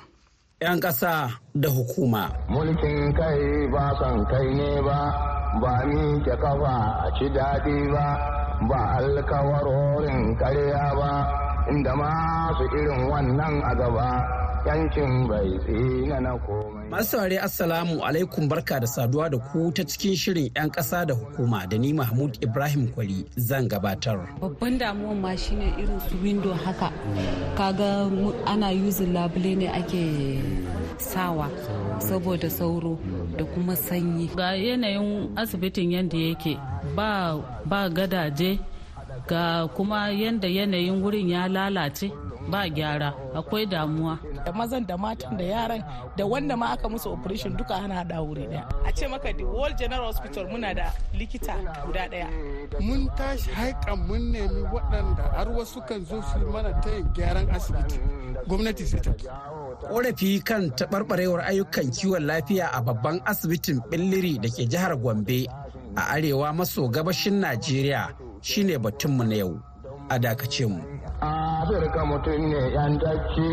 'yan 0.62 0.78
ƙasa 0.80 1.30
da 1.54 1.68
hukuma 1.68 2.30
mulkin 2.48 3.12
kai 3.12 3.68
ba 3.72 3.84
son 4.00 4.24
kai 4.30 4.48
ne 4.58 4.70
ba 4.86 4.98
ba 5.60 5.72
ni 5.84 6.02
ke 6.24 6.32
kafa 6.42 6.74
a 7.04 7.08
ci 7.18 7.26
daɗi 7.36 7.76
ba 7.94 8.06
ba 8.68 8.80
alkawarorin 8.98 10.32
karya 10.40 10.84
ba 10.98 11.10
inda 11.70 11.92
masu 12.00 12.64
irin 12.78 13.02
wannan 13.10 13.54
a 13.60 13.72
gaba 13.80 14.08
yankin 14.66 15.12
bai 15.28 15.50
tsina 15.64 16.16
na 16.24 16.32
komai. 16.44 16.86
Masu 16.90 17.04
saurari 17.10 17.38
Assalamu 17.38 17.94
alaikum 18.06 18.44
barka 18.48 18.76
da 18.80 18.86
saduwa 18.86 19.26
da 19.32 19.38
ku 19.38 19.60
ta 19.76 19.82
cikin 19.90 20.14
shirin 20.16 20.48
'yan 20.56 20.70
ƙasa 20.70 21.06
da 21.08 21.14
hukuma 21.14 21.66
da 21.70 21.76
ni 21.78 21.92
Mahmud 21.92 22.38
Ibrahim 22.42 22.88
Kwari 22.94 23.26
zan 23.36 23.68
gabatar. 23.68 24.18
Babban 24.40 24.78
damuwan 24.80 25.18
ma 25.20 25.32
shine 25.36 25.66
irin 25.80 26.00
su 26.08 26.14
window 26.22 26.54
haka. 26.54 26.88
Kaga 27.58 27.90
ana 28.46 28.70
yuzin 28.70 29.12
labule 29.12 29.52
ne 29.60 29.68
ake 29.68 30.02
sawa 30.98 31.41
saboda 31.98 32.50
sauro 32.50 32.98
da 33.36 33.44
kuma 33.44 33.76
sanyi. 33.76 34.30
Ga 34.36 34.54
yanayin 34.56 35.30
asibitin 35.36 35.92
yadda 35.92 36.18
yake 36.18 36.58
ba, 36.96 37.38
ba 37.64 37.88
gadaje 37.88 38.58
ga 39.28 39.66
kuma 39.76 40.10
yadda 40.10 40.48
yanayin 40.48 41.02
wurin 41.02 41.28
ya 41.30 41.48
lalace 41.48 42.10
ba 42.50 42.68
gyara 42.68 43.14
akwai 43.34 43.66
damuwa 43.66 44.18
da 44.44 44.52
mazan 44.52 44.86
da 44.86 44.96
matan 44.96 45.36
da 45.36 45.44
yaran 45.44 45.84
da 46.16 46.26
wanda 46.26 46.56
ma 46.56 46.72
aka 46.72 46.88
musu 46.88 47.12
operation 47.12 47.56
duka 47.56 47.74
ana 47.74 47.94
hada 47.94 48.22
wuri 48.22 48.46
ɗaya 48.46 48.64
a 48.86 48.92
ce 48.92 49.06
maka 49.08 49.32
the 49.32 49.44
world 49.44 49.76
general 49.78 50.06
hospital 50.06 50.46
muna 50.48 50.74
da 50.74 50.92
likita 51.14 51.54
guda 51.86 52.08
ɗaya 52.08 52.28
mun 52.80 53.08
tashi 53.16 53.50
haikan 53.50 53.98
mun 54.08 54.32
nemi 54.32 54.62
waɗanda 54.72 55.22
har 55.36 55.48
wasu 55.48 55.80
kan 55.88 56.04
zo 56.04 56.22
su 56.22 56.38
mana 56.52 56.70
ta 56.80 56.90
gyaran 57.14 57.48
asibiti. 57.56 57.98
Gwamnati 58.48 58.84
sai 58.86 59.00
ta 59.00 59.12
korafi 59.90 60.30
kan 60.48 60.62
taɓarɓarewar 60.78 61.40
ayyukan 61.50 61.90
kiwon 61.96 62.24
lafiya 62.26 62.66
a 62.72 62.80
babban 62.86 63.20
asibitin 63.30 63.78
billiri 63.90 64.38
da 64.42 64.48
ke 64.48 64.64
jihar 64.70 64.96
gombe 64.96 65.46
a 65.96 66.02
arewa 66.14 66.52
maso 66.52 66.88
gabashin 66.88 67.40
najeriya 67.40 68.08
shine 68.40 68.78
batunmu 68.78 69.24
na 69.24 69.34
yau. 69.36 69.60
A 70.10 70.18
dakace 70.18 70.66
mu. 70.66 70.80
Afirka 71.20 72.04
mutum 72.04 72.42
ne 72.50 72.60
yantacci 72.74 73.46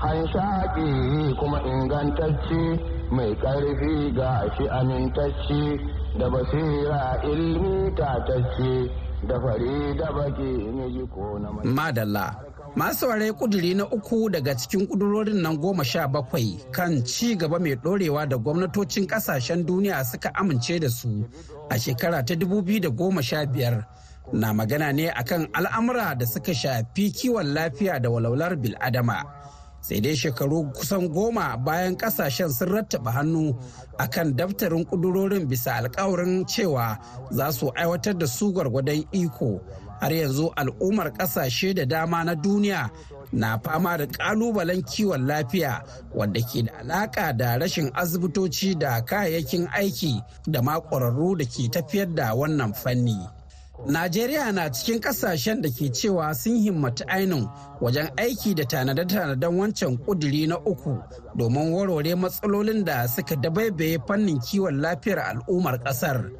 hanshaƙi 0.00 1.34
kuma 1.38 1.60
ingantacci 1.62 2.80
mai 3.10 3.34
ƙarfi 3.36 4.12
ga 4.16 4.48
shi 4.56 4.68
amintacci 4.68 5.78
da 6.18 6.30
basira 6.30 7.20
ilmi 7.24 7.92
tatacci 7.94 8.90
da 9.28 9.40
fari 9.40 9.94
da 9.98 10.12
baki 10.12 10.72
ne 10.72 11.06
ko 11.14 11.38
na 11.38 11.50
madalla. 11.64 12.34
Masu 12.76 13.08
ware 13.08 13.32
kuduri 13.32 13.74
na 13.74 13.84
uku 13.84 14.30
daga 14.30 14.54
cikin 14.54 14.86
kudurorin 14.86 15.42
nan 15.42 15.56
goma 15.58 15.84
sha 15.84 16.06
bakwai 16.08 16.56
kan 16.72 17.04
ci 17.04 17.34
gaba 17.36 17.58
mai 17.58 17.74
dorewa 17.76 18.26
da 18.28 18.36
gwamnatocin 18.38 19.06
ƙasashen 19.06 19.66
duniya 19.66 20.04
suka 20.04 20.30
amince 20.34 20.80
da 20.80 20.88
su 20.88 21.26
a 21.68 21.74
shekara 21.78 22.24
ta 22.24 22.34
2015 22.34 23.84
na 24.32 24.52
magana 24.54 24.92
ne 24.94 25.10
akan 25.10 25.48
al'amura 25.52 26.14
da 26.16 26.24
suka 26.26 26.54
shafi 26.54 27.10
kiwon 27.12 27.52
lafiya 27.54 28.00
da 28.00 28.08
walwalar 28.08 28.56
bil'adama. 28.56 29.39
Sai 29.80 30.00
dai 30.00 30.16
shekaru 30.16 30.72
kusan 30.72 31.08
goma 31.08 31.56
bayan 31.56 31.96
ƙasashen 31.96 32.50
sun 32.50 32.68
rattaba 32.68 33.10
hannu 33.12 33.54
akan 33.98 34.36
daftarin 34.36 34.84
kudurorin 34.84 35.46
bisa 35.48 35.74
alkawarin 35.76 36.44
cewa 36.46 36.98
za 37.30 37.52
su 37.52 37.70
aiwatar 37.74 38.18
da 38.18 38.26
su 38.26 38.52
gwargwadon 38.52 39.04
iko 39.12 39.60
har 40.00 40.12
yanzu 40.12 40.52
al'ummar 40.56 41.12
ƙasashe 41.12 41.74
da 41.74 41.84
dama 41.84 42.24
na 42.24 42.34
duniya 42.34 42.90
na 43.32 43.58
fama 43.58 43.96
da 43.98 44.06
kalubalen 44.06 44.82
kiwon 44.82 45.26
lafiya 45.26 45.82
wanda 46.14 46.40
ke 46.40 46.62
da 46.62 46.72
alaka 46.78 47.32
da 47.32 47.58
rashin 47.58 47.90
asibitoci 47.94 48.74
da 48.78 49.00
kayayyakin 49.04 49.68
aiki 49.72 50.22
da 50.46 50.62
ma 50.62 50.80
da 50.80 51.44
ke 51.44 51.68
tafiyar 51.70 52.14
da 52.14 52.34
wannan 52.34 52.72
fanni. 52.74 53.39
Najeriya 53.86 54.52
na 54.52 54.68
cikin 54.72 55.00
ƙasashen 55.00 55.62
da 55.62 55.68
ke 55.70 55.88
cewa 55.92 56.34
sun 56.34 56.56
himmatu 56.62 57.04
ainihin 57.08 57.48
wajen 57.80 58.10
aiki 58.16 58.54
da 58.54 58.64
tanade-tanaden 58.64 59.56
wancan 59.58 59.96
kuduri 59.98 60.46
na 60.46 60.56
uku 60.58 60.98
domin 61.36 61.72
warware 61.72 62.14
matsalolin 62.14 62.84
da 62.84 63.06
suka 63.08 63.36
dabaibaye 63.36 63.98
fannin 64.06 64.38
kiwon 64.40 64.80
lafiyar 64.80 65.18
al'ummar 65.18 65.78
ƙasar. 65.84 66.30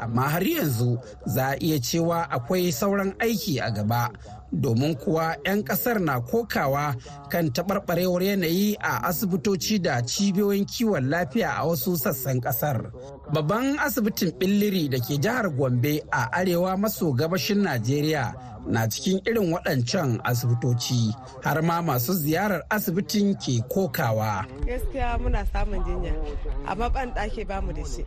Amma 0.00 0.22
har 0.28 0.42
yanzu 0.42 0.98
za 1.26 1.48
a 1.50 1.56
iya 1.60 1.78
cewa 1.80 2.28
akwai 2.30 2.72
sauran 2.72 3.14
aiki 3.18 3.58
a 3.60 3.70
gaba 3.70 4.10
domin 4.52 4.94
kuwa 4.94 5.36
'yan 5.44 5.62
ƙasar 5.64 5.98
na 6.00 6.20
kokawa 6.20 6.94
kan 7.30 7.50
taɓarɓarewar 7.50 8.22
yanayi 8.22 8.76
a 8.80 8.98
asibitoci 9.08 9.78
da 9.82 10.00
cibiyoyin 10.02 10.64
kiwon 10.66 11.08
lafiya 11.10 11.50
a 11.58 11.66
wasu 11.66 11.96
sassan 11.96 12.40
ƙasar. 12.40 12.90
Babban 13.34 13.78
asibitin 13.82 14.30
Billiri 14.38 14.88
da 14.88 14.98
ke 15.02 15.18
jihar 15.18 15.50
Gombe 15.50 16.00
a 16.12 16.30
arewa 16.38 16.76
maso 16.78 17.12
gabashin 17.12 17.62
Najeriya 17.66 18.30
na 18.66 18.86
cikin 18.88 19.18
irin 19.26 19.50
waɗancan 19.52 20.20
asibitoci 20.24 21.10
har 21.42 21.60
ma 21.62 21.82
masu 21.82 22.12
ziyarar 22.14 22.62
asibitin 22.70 23.34
ke 23.34 23.58
kokawa. 23.68 24.46
Gaskiya 24.66 25.18
muna 25.18 25.44
samun 25.52 25.82
jinya, 25.84 26.14
amma 26.66 26.88
ban 26.90 27.10
ɗaki 27.14 27.44
ba 27.46 27.60
mu 27.60 27.72
da 27.72 27.82
shi. 27.84 28.06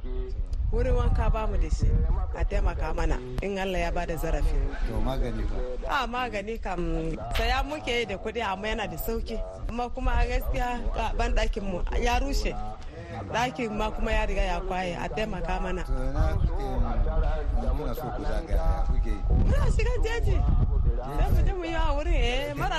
wurin 0.71 0.93
wanka 0.95 1.29
ba 1.31 1.47
mu 1.47 1.57
da 1.57 1.69
shi 1.69 1.87
a 2.35 2.43
taimaka 2.45 2.93
mana 2.95 3.19
in 3.41 3.57
Allah 3.59 3.79
ya 3.79 3.91
ba 3.91 4.05
da 4.05 4.15
zarafi. 4.15 4.55
To 4.87 4.99
magani 5.03 5.43
ba? 5.47 6.03
A 6.03 6.07
magani 6.07 6.61
kam 6.61 7.11
saya 7.35 7.63
muke 7.63 8.07
da 8.07 8.15
kuɗi 8.17 8.41
amma 8.43 8.67
yana 8.67 8.87
da 8.87 8.95
sauƙi. 8.97 9.39
Amma 9.69 9.89
kuma 9.89 10.11
gaskiya 10.27 10.79
ban 11.17 11.35
ɗakin 11.35 11.63
mu 11.63 11.79
ya 12.01 12.19
rushe. 12.19 12.51
Ɗakin 13.33 13.71
ma 13.77 13.91
kuma 13.91 14.11
ya 14.11 14.25
riga 14.25 14.41
ya 14.41 14.59
kwaye 14.61 14.95
a 14.95 15.09
taimaka 15.09 15.59
mana. 15.61 15.83
Muna 17.77 17.93
so 17.95 18.01
ku 18.17 18.23
zagaya 18.23 18.83
kuke? 18.89 19.13
Muna 19.29 19.71
shiga 19.71 19.93
jeji. 20.03 20.35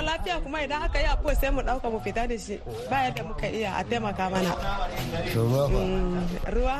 Lafiya 0.09 0.41
kuma 0.43 0.63
idan 0.63 0.81
aka 0.83 0.99
yi 0.99 1.05
afuwa 1.05 1.35
sai 1.35 1.49
mu 1.51 1.61
ɗauka 1.61 1.87
mu 1.91 1.99
fita 2.01 2.27
da 2.27 2.37
shi. 2.37 2.59
Ba 2.89 2.97
yadda 3.05 3.23
muka 3.23 3.47
iya 3.47 3.69
a 3.77 3.83
taimaka 3.83 4.29
mana. 4.29 4.51
Ruwa 5.35 5.63
ba 5.69 5.79
ruwa? 6.51 6.77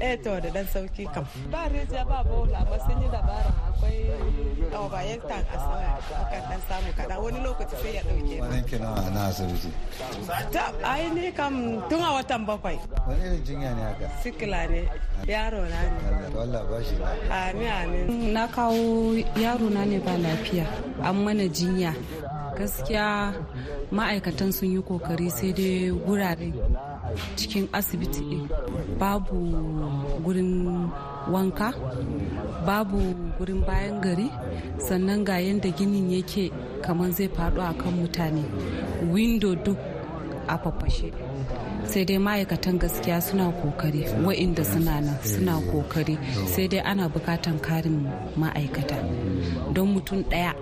Eh 0.00 0.16
to 0.22 0.40
da 0.42 0.48
dan 0.50 0.66
sauƙi 0.66 1.06
kam. 1.14 1.24
Ba 1.50 1.68
rijiya 1.70 2.02
ba 2.04 2.24
bola 2.26 2.58
amma 2.58 2.76
sun 2.82 2.98
yi 3.02 3.08
dabara. 3.14 3.52
Akwai 3.70 3.98
awa 4.74 4.88
bayan 4.90 5.20
tan 5.28 5.44
a 5.54 5.56
sama 5.58 5.86
akan 6.02 6.42
dan 6.50 6.60
samu 6.68 6.90
kaɗan. 6.98 7.18
Wani 7.22 7.40
lokaci 7.46 7.76
sai 7.82 7.92
ya 7.94 8.02
ɗauke 8.02 8.36
wani 8.42 8.60
kina 8.66 8.90
na 9.14 9.20
asibiti? 9.30 9.70
Ta 10.52 10.72
ai 10.82 11.08
ne 11.14 11.30
kam 11.30 11.54
tun 11.88 12.02
a 12.02 12.10
watan 12.18 12.42
bakwai. 12.46 12.78
Wani 13.06 13.22
irin 13.22 13.42
jinya 13.46 13.70
ne 13.76 13.82
haka? 13.86 14.06
Sikila 14.22 14.66
ne. 14.70 14.82
Yaro 15.30 15.62
na 15.62 15.78
ne. 15.78 15.98
Allah 16.42 16.62
ba 16.66 16.78
shi 16.82 16.96
amin 17.30 17.70
amin. 17.70 18.32
Na 18.34 18.48
kawo 18.50 19.14
yaro 19.38 19.70
na 19.70 19.84
ne 19.86 19.98
ba 20.02 20.14
lafiya. 20.18 20.66
An 21.06 21.22
mana 21.24 21.46
jinya. 21.48 21.94
Gaskiya 22.58 23.34
ma'aikatan 23.90 24.52
sun 24.52 24.70
yi 24.72 24.80
ƙoƙari 24.82 25.30
sai 25.30 25.52
dai 25.52 25.90
wurare 25.90 26.52
cikin 27.36 27.68
asibiti 27.72 28.48
babu 28.98 29.36
gurin 30.24 30.90
wanka 31.30 31.72
babu 32.66 33.00
gurin 33.38 33.60
bayan 33.66 34.00
gari. 34.00 34.30
Sannan 34.78 35.24
ga 35.24 35.36
yadda 35.40 35.70
ginin 35.76 36.10
yake 36.10 36.50
kamar 36.82 37.10
zai 37.12 37.28
faɗo 37.28 37.60
a 37.62 37.72
kan 37.74 37.92
mutane. 37.92 38.44
Windo 39.12 39.54
duk 39.64 39.78
a 40.48 40.58
fafashe 40.58 41.12
sai 41.86 42.04
dai 42.04 42.18
ma'aikatan 42.18 42.78
gaskiya 42.80 43.20
suna 43.22 43.52
ƙoƙari 43.52 44.02
wa'inda 44.24 44.64
suna 44.64 45.00
nan 45.00 45.18
suna 45.22 45.60
ƙoƙari. 45.70 46.16
Sai 46.48 46.66
dai 46.68 46.80
ana 46.80 47.08
bukatan 47.08 47.60
karin 47.60 48.08
ma'aikata. 48.36 48.96
Don 49.74 49.94
mutum 49.94 50.24
ɗaya 50.24 50.52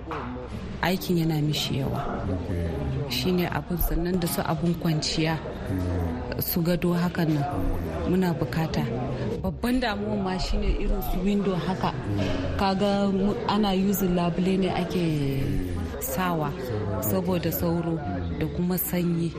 aikin 0.83 1.17
yana 1.23 1.39
mishi 1.41 1.79
yawa. 1.79 2.03
Shine 3.09 3.47
abin 3.47 3.77
sannan 3.79 4.19
da 4.19 4.27
su 4.27 4.41
abin 4.41 4.75
kwanciya 4.75 5.37
su 6.39 6.61
gado 6.61 6.93
hakan 6.93 7.29
nan 7.33 7.45
muna 8.09 8.33
buƙata. 8.35 8.83
Babban 9.41 9.79
damuwa 9.79 10.23
ma 10.23 10.37
shine 10.37 10.75
irin 10.79 11.01
su 11.11 11.19
window 11.23 11.55
haka. 11.55 11.93
Kaga 12.59 13.07
ana 13.47 13.71
yuzin 13.73 14.15
labule 14.15 14.57
ne 14.59 14.69
ake 14.69 15.43
sawa 15.99 16.51
saboda 17.01 17.51
sauro 17.51 17.95
da 18.39 18.45
kuma 18.55 18.77
sanyi. 18.77 19.31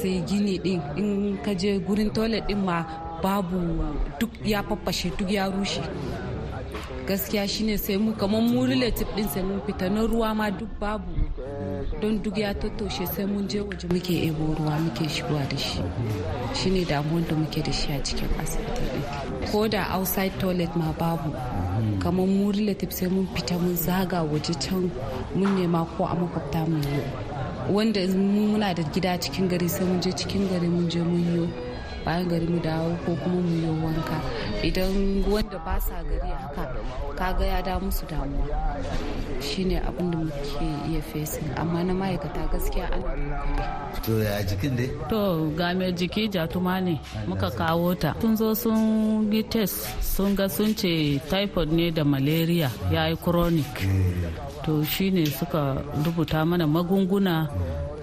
Sai 0.00 0.22
gini 0.26 0.58
din 0.62 0.80
in 0.96 1.36
ka 1.44 1.52
je 1.54 1.78
gurin 1.80 2.10
toilet 2.12 2.46
din 2.48 2.64
ma 2.64 2.84
babu 3.22 3.60
duk 4.20 4.30
ya 4.44 4.62
faffashe 4.62 5.10
duk 5.18 5.30
ya 5.30 5.48
rushe. 5.50 5.80
Gaskiya 7.06 7.48
shine 7.48 7.76
sai 7.78 7.96
mu 7.96 8.12
kamar 8.12 8.40
mu 8.42 8.64
relative 8.66 9.08
din 9.16 9.28
sai 9.28 9.42
mun 9.42 9.60
fita. 9.66 9.88
Na 9.90 10.02
ruwa 10.06 10.34
ma 10.36 10.50
duk 10.50 10.68
babu. 10.80 11.10
Don 12.00 12.18
duk 12.22 12.36
ya 12.38 12.54
tattoshe 12.54 13.06
sai 13.06 13.24
mun 13.26 13.48
je 13.48 13.60
waje 13.60 13.86
muke 13.88 14.14
ebo 14.28 14.54
ruwa 14.58 14.78
muke 14.80 15.08
shigowa 15.08 15.44
da 15.50 15.56
shi. 15.56 15.80
Shine 16.54 16.84
damuwar 16.84 17.24
da 17.28 17.34
muke 17.36 17.62
da 17.64 17.72
shi 17.72 17.92
a 17.92 17.98
cikin 18.02 18.28
asibiti 18.40 18.82
din. 18.92 19.50
Ko 19.50 19.68
da 19.68 19.84
outside 19.96 20.32
toilet 20.40 20.74
ma 20.76 20.92
babu. 20.92 21.30
Kamar 22.00 22.26
mu 22.26 22.50
relative 22.52 22.92
sai 22.92 23.08
mun 23.08 23.26
fita 23.34 23.58
mun 23.60 23.76
zaga 23.76 24.22
waje 24.24 24.54
can 24.60 24.90
mun 25.34 25.56
nema 25.58 25.86
ko 25.96 26.04
a 26.04 26.14
makwabta 26.14 26.66
mu 26.68 26.78
yi. 26.78 27.02
Wanda 27.70 28.00
muna 28.08 28.74
da 28.74 28.82
gida 28.82 29.18
cikin 29.18 29.48
gari 29.48 29.68
sai 29.68 29.84
mun 29.84 30.00
je 30.00 30.10
cikin 30.12 30.48
gari 30.48 30.68
mun 30.68 30.88
je 30.90 31.00
mun 31.00 31.20
yi 31.20 31.48
bayan 32.04 32.28
gari 32.28 32.46
mu 32.46 32.60
dawo 32.60 32.92
ko 33.04 33.10
kuma 33.22 33.40
mu 33.40 33.54
yi 33.62 33.70
wanka. 33.82 34.16
Idan 34.62 35.24
wanda 35.28 35.58
ba 35.64 35.80
sa 35.80 35.96
gari 36.04 36.30
haka 36.40 36.64
kaga 37.18 37.44
ya 37.44 37.58
da 37.62 37.80
musu 37.80 38.04
damuwa. 38.06 38.46
Shine 39.40 39.80
abin 39.80 40.10
da 40.12 40.18
muke 40.18 40.68
iya 40.88 41.00
fesin 41.02 41.44
amma 41.56 41.84
na 41.84 41.92
ma'aikata 41.94 42.42
gaskiya 42.52 42.86
ana 42.92 43.08
to 44.04 44.12
ya 44.20 44.42
jikin 44.44 44.76
dai? 44.76 44.88
To 45.10 45.48
ga 45.58 45.72
mai 45.78 45.92
jiki 45.92 46.28
jatuma 46.28 46.80
ne 46.84 47.00
muka 47.26 47.48
kawo 47.50 47.94
ta. 47.96 48.10
Sun 48.20 48.36
zo 48.36 48.54
sun 48.54 49.32
yi 49.32 49.42
test 49.42 49.76
sun 50.02 50.36
ga 50.38 50.46
sun 50.48 50.74
ce 50.76 51.18
typhoid 51.30 51.72
ne 51.72 51.90
da 51.90 52.04
malaria 52.04 52.70
ya 52.92 53.08
yi 53.08 53.16
chronic. 53.16 53.74
To 54.64 54.84
shine 54.84 55.24
suka 55.26 55.80
rubuta 56.04 56.44
mana 56.46 56.66
magunguna 56.66 57.48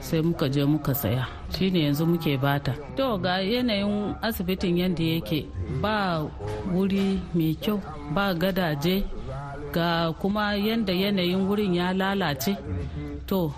sai 0.02 0.22
muka 0.22 0.50
je 0.50 0.66
muka 0.66 0.94
saya. 0.94 1.28
Shine 1.54 1.80
yanzu 1.86 2.06
muke 2.06 2.38
bata. 2.42 2.74
To 2.98 3.18
ga 3.18 3.40
yanayin 3.42 4.16
asibitin 4.22 4.78
yadda 4.78 5.04
yake 5.04 5.46
ba 5.82 6.26
wuri 6.74 7.20
mai 7.34 7.56
kyau 7.62 7.80
ba 8.14 8.34
gadaje 8.34 9.04
ga 9.74 10.12
kuma 10.20 10.56
yadda 10.58 10.94
yanayin 10.94 11.48
wurin 11.48 11.74
ya 11.76 11.94
lalace. 11.94 12.58
To 13.28 13.54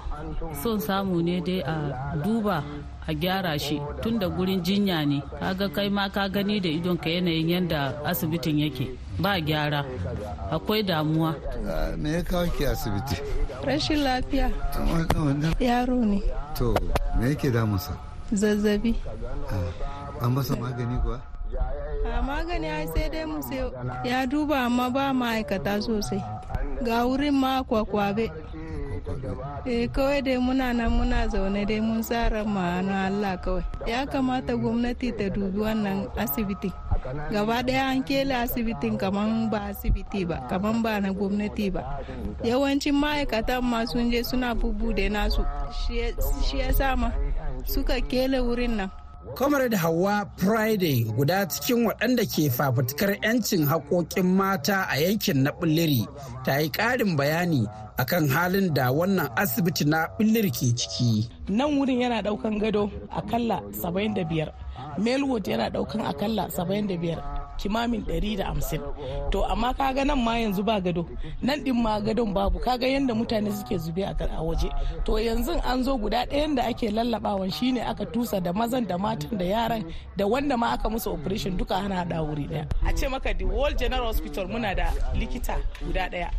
son 0.62 0.80
samu 0.80 1.22
ne 1.24 1.40
dai 1.40 1.60
a 1.66 1.76
duba 2.24 2.64
a 3.08 3.12
gyara 3.14 3.60
shi 3.60 3.80
tun 4.02 4.20
da 4.20 4.28
gurin 4.30 4.62
jinya 4.64 5.06
ne. 5.08 5.22
Kaga 5.40 5.70
kai 5.70 5.90
ma 5.90 6.10
ka 6.10 6.28
gani 6.28 6.60
da 6.60 6.70
idon 6.70 6.98
ka 6.98 7.10
yanayin 7.10 7.50
yadda 7.50 8.04
asibitin 8.06 8.60
yake. 8.60 8.88
Ba 9.20 9.40
gyara. 9.42 9.86
Akwai 10.52 10.84
damuwa. 10.84 11.36
Me 11.98 12.12
ya 12.14 12.24
kawo 12.24 12.46
ki 12.58 12.66
asibiti? 12.66 13.18
Rashin 13.66 14.04
lafiya. 14.04 14.50
Yaro 15.60 15.96
ne. 16.06 16.22
To 16.56 16.74
me 17.20 17.30
yake 17.30 17.52
damunsa? 17.52 17.94
Zazzabi. 18.34 18.96
An 20.22 20.32
masa 20.34 20.56
magani 20.56 20.98
kuwa? 21.02 21.22
A 22.06 22.22
magani 22.22 22.68
ai 22.68 22.88
sai 22.88 23.10
dai 23.10 23.26
mu 23.26 23.40
ya 24.04 24.26
duba 24.26 24.66
amma 24.66 24.90
ba 24.90 25.14
ma'aikata 25.14 25.82
sosai. 25.82 26.22
Ga 26.86 27.06
wurin 27.06 27.34
ma 27.34 27.64
kwakwabe. 27.64 28.32
Eh 29.66 29.88
kawai 29.92 30.22
dai 30.24 30.38
muna 30.38 30.74
nan 30.74 30.90
muna 30.92 31.28
zaune 31.28 31.66
dai 31.66 31.80
mun 31.80 32.02
tsara 32.02 32.44
ma'ana 32.44 33.08
Allah 33.08 33.38
kawai. 33.40 33.64
Ya 33.88 34.06
kamata 34.06 34.56
gwamnati 34.58 35.12
ta 35.18 35.30
dubi 35.30 35.60
wannan 35.60 36.08
asibiti 36.18 36.72
gaba 37.32 37.64
ɗaya 37.64 37.92
an 37.92 38.04
kele 38.04 38.34
asibitin 38.36 38.98
kaman 38.98 39.50
ba 39.52 39.60
asibiti 39.72 40.26
ba 40.28 40.48
kaman 40.50 40.82
ba 40.84 41.00
na 41.00 41.12
gwamnati 41.12 41.72
ba. 41.74 42.00
Yawancin 42.44 42.96
ma'aikatan 42.96 43.62
ma 43.64 43.86
sun 43.86 44.12
je 44.12 44.24
suna 44.24 44.56
bubude 44.56 45.10
nasu. 45.10 45.44
Shi 46.48 46.58
ya 46.60 46.72
sama 46.74 47.12
suka 47.66 48.00
kele 48.02 48.40
wurin 48.40 48.76
nan. 48.78 48.90
Comrade 49.36 49.74
Hauwa 49.76 50.30
Friday 50.38 51.04
guda 51.18 51.46
cikin 51.48 51.86
waɗanda 51.88 52.24
ke 52.28 52.50
fafutukar 52.52 53.18
'yancin 53.24 53.66
haƙoƙin 53.66 54.26
mata 54.26 54.86
a 54.92 54.98
yankin 55.00 55.44
na 55.44 55.52
Bulliri 55.52 56.06
ta 56.46 56.58
yi 56.60 56.70
ƙarin 56.70 57.18
bayani 57.18 57.66
akan 57.98 58.28
halin 58.30 58.74
da 58.74 58.92
wannan 58.92 59.30
asibiti 59.36 59.86
na 59.86 60.08
Bulliri 60.20 60.52
ke 60.52 60.76
ciki. 60.76 61.30
Nan 61.50 61.80
wurin 61.80 62.02
yana 62.02 62.22
ɗaukan 62.22 62.60
gado 62.62 62.92
akalla 63.10 63.62
75, 63.74 64.52
Melwood 65.00 65.48
yana 65.48 65.70
ɗaukan 65.72 66.06
akalla 66.06 66.50
75, 66.52 67.18
kimamin 67.58 68.02
150 68.08 69.30
to 69.32 69.44
amma 69.46 69.74
kaga 69.74 70.06
nan 70.06 70.20
ma 70.24 70.32
yanzu 70.38 70.64
ba 70.66 70.80
gado. 70.82 71.06
Nan 71.42 71.64
din 71.64 71.76
ma 71.82 72.00
gadon 72.00 72.34
babu. 72.34 72.60
Kaga 72.60 72.86
yadda 72.88 73.14
mutane 73.14 73.52
suke 73.52 73.78
zube 73.78 74.04
a 74.04 74.14
waje. 74.44 74.70
To 75.06 75.14
yanzu 75.14 75.60
an 75.66 75.84
zo 75.84 75.98
guda 75.98 76.26
ɗayan 76.26 76.56
da 76.56 76.64
ake 76.68 76.92
lallabawan 76.92 77.52
shine 77.54 77.80
aka 77.82 78.06
tusa 78.06 78.42
da 78.42 78.52
mazan 78.54 78.88
da 78.88 78.98
matan 78.98 79.38
da 79.38 79.46
yaran 79.46 79.86
da 80.18 80.26
wanda 80.28 80.58
ma 80.58 80.74
aka 80.74 80.90
musu 80.90 81.12
operation 81.14 81.58
duka 81.58 81.76
ana 81.76 82.06
da 82.06 82.22
wuri 82.24 82.48
ɗaya 82.48 82.68
a 82.86 82.94
ce 82.96 83.08
maka 83.08 83.34
the 83.34 83.46
world 83.46 83.78
general 83.78 84.06
hospital 84.06 84.46
muna 84.48 84.76
da 84.76 84.92
likita 85.16 85.58
guda 85.86 86.10
ɗaya 86.10 86.30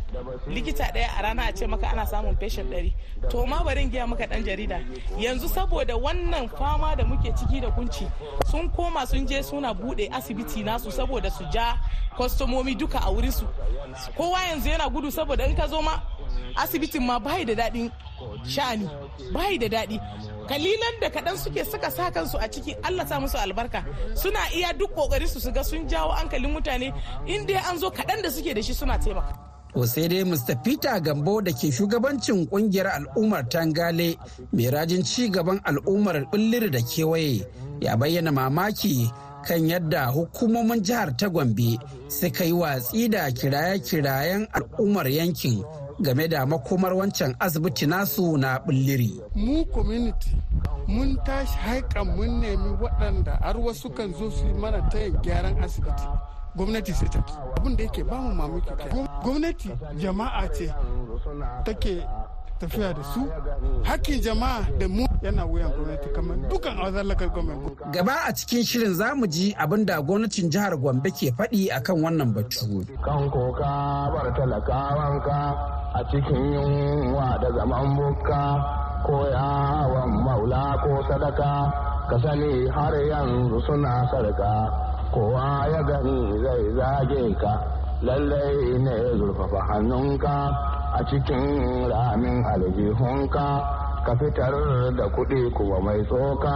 likita 0.47 0.83
ɗaya 0.93 1.09
a 1.19 1.21
rana 1.23 1.43
a 1.49 1.53
ce 1.53 1.65
maka 1.67 1.87
ana 1.91 2.05
samun 2.05 2.35
patient 2.39 2.69
ɗari. 2.69 2.93
To 3.29 3.45
ma 3.45 3.63
bari 3.63 3.85
giya 3.89 4.07
maka 4.07 4.27
dan 4.27 4.43
jarida. 4.43 4.79
Yanzu 5.17 5.47
saboda 5.49 5.95
wannan 5.97 6.49
fama 6.57 6.95
da 6.95 7.03
muke 7.03 7.31
ciki 7.35 7.61
da 7.61 7.69
kunci 7.71 8.05
sun 8.49 8.69
koma 8.69 9.05
sun 9.07 9.27
je 9.27 9.41
suna 9.43 9.73
buɗe 9.73 10.09
asibiti 10.11 10.63
nasu 10.63 10.91
saboda 11.05 11.29
su 11.31 11.43
ja 11.53 11.77
kwastomomi 12.17 12.75
duka 12.75 12.99
a 13.01 13.09
wurin 13.11 13.31
su 13.31 13.45
kowa 14.17 14.39
yanzu 14.49 14.69
yana 14.69 14.89
gudu 14.89 15.11
saboda 15.11 15.45
in 15.45 15.55
ka 15.55 15.67
zo 15.67 15.81
ma 15.81 16.01
asibitin 16.55 17.05
ma 17.05 17.19
bai 17.19 17.45
da 17.45 17.53
daɗin 17.53 17.91
sha'ani 18.45 18.89
bai 19.33 19.57
da 19.57 19.67
daɗi 19.67 19.99
kalilan 20.49 20.95
da 21.01 21.09
kaɗan 21.09 21.37
suke 21.37 21.65
suka 21.65 21.91
sa 21.91 22.11
kansu 22.11 22.37
a 22.37 22.47
ciki 22.49 22.75
Allah 22.83 23.05
sa 23.07 23.19
musu 23.19 23.37
albarka 23.37 23.83
suna 24.15 24.39
iya 24.55 24.73
duk 24.73 24.91
ƙoƙari 24.95 25.27
su 25.27 25.51
ga 25.51 25.63
sun 25.63 25.87
jawo 25.87 26.11
hankalin 26.11 26.51
mutane 26.53 26.93
inda 27.27 27.61
an 27.69 27.77
zo 27.79 27.89
kaɗan 27.91 28.21
da 28.23 28.29
suke 28.31 28.53
da 28.55 28.61
shi 28.61 28.73
suna 28.73 28.97
taimaka. 28.97 29.33
To 29.73 29.85
sai 29.85 30.07
dai 30.07 30.23
Mr. 30.23 30.55
Peter 30.63 30.99
Gambo 31.01 31.41
da 31.43 31.51
ke 31.51 31.67
shugabancin 31.71 32.47
ƙungiyar 32.47 32.87
al'ummar 32.95 33.43
Tangale 33.49 34.15
mai 34.53 34.69
rajin 34.71 35.03
ci 35.03 35.29
gaban 35.29 35.59
al'ummar 35.65 36.25
Billir 36.31 36.71
da 36.71 36.79
kewaye 36.79 37.43
ya 37.81 37.95
bayyana 37.97 38.31
mamaki 38.31 39.11
kan 39.47 39.67
yadda 39.69 40.05
hukumomin 40.11 40.81
jihar 40.83 41.15
ta 41.17 41.29
Gombe 41.29 41.77
suka 42.07 42.43
yi 42.43 42.51
watsi 42.53 43.09
da 43.09 43.31
kiraye-kirayen 43.31 44.47
al'ummar 44.51 45.07
yankin 45.07 45.63
game 46.01 46.27
da 46.27 46.45
makomar 46.45 46.93
wancan 46.93 47.35
asibiti 47.39 47.85
nasu 47.87 48.37
na 48.37 48.59
Billiri. 48.59 49.21
Mu 49.35 49.65
community 49.65 50.31
mun 50.87 51.17
tashi 51.25 51.57
haikan 51.57 52.07
mun 52.17 52.41
nemi 52.41 52.69
waɗanda 52.81 53.39
har 53.41 53.57
wasu 53.57 53.89
kan 53.89 54.13
zo 54.13 54.29
su 54.31 54.45
mana 54.59 54.81
tayin 54.89 55.13
gyaran 55.23 55.57
asibiti. 55.63 56.03
gwamnati 56.55 56.93
sai 56.93 57.09
ta 57.09 57.19
abin 57.57 57.75
da 57.75 57.83
yake 57.83 58.03
ba 58.03 58.15
mu 58.15 58.33
mamaki 58.35 58.69
gwamnati 59.23 59.69
jama'a 59.99 60.47
ce 60.53 60.71
take 61.65 62.01
tafiya 62.59 62.93
da 62.93 63.03
su 63.03 63.21
hakkin 63.83 64.21
jama'a 64.21 64.61
da 64.79 64.87
mu 64.87 65.05
yana 65.21 65.45
wuyan 65.45 65.71
gwamnati 65.71 66.09
kamar 66.15 66.37
dukan 66.49 66.77
azallakar 66.85 67.29
gwamnati. 67.29 67.91
Gaba 67.93 68.13
a 68.27 68.33
cikin 68.33 68.63
shirin 68.63 68.93
za 68.93 69.15
mu 69.15 69.27
ji 69.27 69.53
abin 69.57 69.85
da 69.85 70.01
gwamnatin 70.01 70.49
jihar 70.49 70.77
Gombe 70.77 71.11
ke 71.11 71.31
faɗi 71.37 71.69
akan 71.71 72.01
wannan 72.03 72.33
batu. 72.33 72.85
Kan 73.03 73.29
koka 73.29 73.73
bar 74.13 74.27
talakawanka 74.35 75.39
a 75.95 76.01
cikin 76.11 76.53
yunwa 76.53 77.37
da 77.41 77.51
zaman 77.55 77.95
bukka 77.97 78.43
ko 79.05 79.27
yawon 79.31 80.11
maula 80.25 80.77
ko 80.83 81.03
sadaka 81.07 81.51
ka 82.09 82.17
sani 82.23 82.67
har 82.69 82.93
yanzu 83.09 83.59
suna 83.65 84.07
sarka. 84.11 84.85
kowa 85.15 85.67
ya 85.73 85.81
gani 85.83 86.43
zai 86.43 86.65
zage 86.75 87.23
ka 87.39 87.53
lallai 88.03 88.79
ne 88.83 88.95
zurfafa 89.17 89.59
hannunka 89.69 90.35
a 90.95 91.03
cikin 91.09 91.43
ramin 91.91 92.45
aljihunka 92.45 93.47
ka 94.05 94.13
fitar 94.19 94.53
da 94.97 95.05
kuɗi 95.15 95.51
kuma 95.55 95.79
mai 95.85 96.01
tsoka 96.07 96.55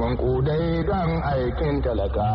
mankudai 0.00 0.84
don 0.88 1.10
aikin 1.30 1.76
talaka 1.84 2.28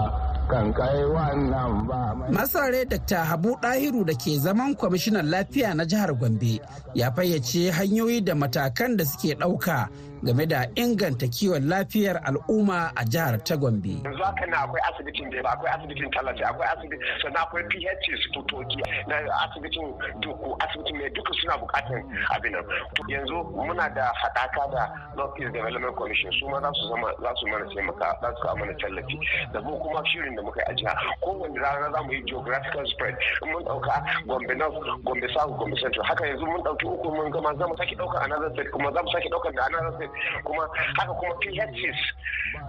kan 0.52 0.68
kai 0.78 1.00
wannan 1.14 1.74
ba 1.90 2.02
Masare 2.36 2.82
Dr. 2.86 3.24
Habu 3.30 3.56
Dahiru 3.64 4.04
da 4.06 4.14
ke 4.14 4.38
zaman 4.40 4.76
kwamishinan 4.76 5.26
lafiya 5.32 5.74
na 5.74 5.86
jihar 5.86 6.12
Gombe 6.14 6.62
ya 6.94 7.12
fayyace 7.12 7.72
hanyoyi 7.72 8.22
da 8.22 8.36
matakan 8.36 8.98
da 8.98 9.06
suke 9.06 9.34
ɗauka 9.40 9.88
game 10.24 10.46
da 10.46 10.66
inganta 10.76 11.28
kiwon 11.28 11.68
lafiyar 11.68 12.22
al'umma 12.24 12.92
a 12.96 13.04
jihar 13.06 13.44
ta 13.44 13.56
Gombe. 13.58 14.00
Yanzu 14.04 14.24
haka 14.24 14.46
na 14.46 14.58
akwai 14.64 14.82
asibitin 14.90 15.30
da 15.30 15.50
akwai 15.52 15.72
asibitin 15.74 16.10
talata 16.12 16.48
akwai 16.50 16.68
asibiti 16.68 17.04
sannan 17.22 17.42
akwai 17.44 17.64
PHC 17.64 18.32
tutoki 18.34 18.80
na 19.08 19.16
asibitin 19.44 19.94
duku 20.22 20.56
asibitin 20.60 20.98
mai 20.98 21.10
duka 21.10 21.34
suna 21.42 21.58
buƙatar 21.58 22.04
abin 22.36 22.56
yanzu 23.08 23.44
muna 23.56 23.90
da 23.94 24.12
haɗaka 24.22 24.72
da 24.72 24.84
North 25.16 25.40
East 25.40 25.54
Development 25.54 25.96
Commission 25.96 26.32
su 26.40 26.48
ma 26.50 26.60
za 26.62 26.72
su 26.74 26.88
zama 26.88 27.10
za 27.22 27.32
su 27.36 27.48
mana 27.48 27.66
taimaka 27.74 28.18
za 28.22 28.34
su 28.36 28.42
kawo 28.44 28.56
mana 28.58 28.74
tallafi. 28.80 29.20
Da 29.54 29.62
mu 29.62 29.78
kuma 29.80 30.02
shirin 30.08 30.36
da 30.36 30.42
muka 30.42 30.60
yi 30.62 30.66
a 30.72 30.74
jiha 30.74 30.94
kowanne 31.22 31.60
rana 31.60 31.92
za 31.92 32.02
mu 32.04 32.12
yi 32.14 32.24
geographical 32.24 32.86
spread. 32.88 33.16
Mun 33.46 33.64
ɗauka 33.64 33.96
Gombe 34.28 34.56
North 34.56 34.80
Gombe 35.04 35.28
South 35.36 35.58
Gombe 35.60 35.76
Central. 35.82 36.06
Haka 36.06 36.26
yanzu 36.28 36.46
mun 36.46 36.62
ɗauki 36.64 36.86
uku 36.88 37.08
mun 37.12 37.32
gama 37.32 37.56
za 37.60 37.68
mu 37.68 37.76
sake 37.78 37.96
ɗaukar 37.96 38.24
another 38.24 38.52
state 38.54 38.72
kuma 38.72 38.92
za 38.94 39.04
mu 39.04 39.10
sake 39.12 39.28
ɗaukar 39.30 39.52
da 39.56 39.66
another 39.68 39.94
state. 39.98 40.13
Kuma 40.44 40.68
haka 40.98 41.14
kuma 41.20 41.34
PHCs 41.42 42.00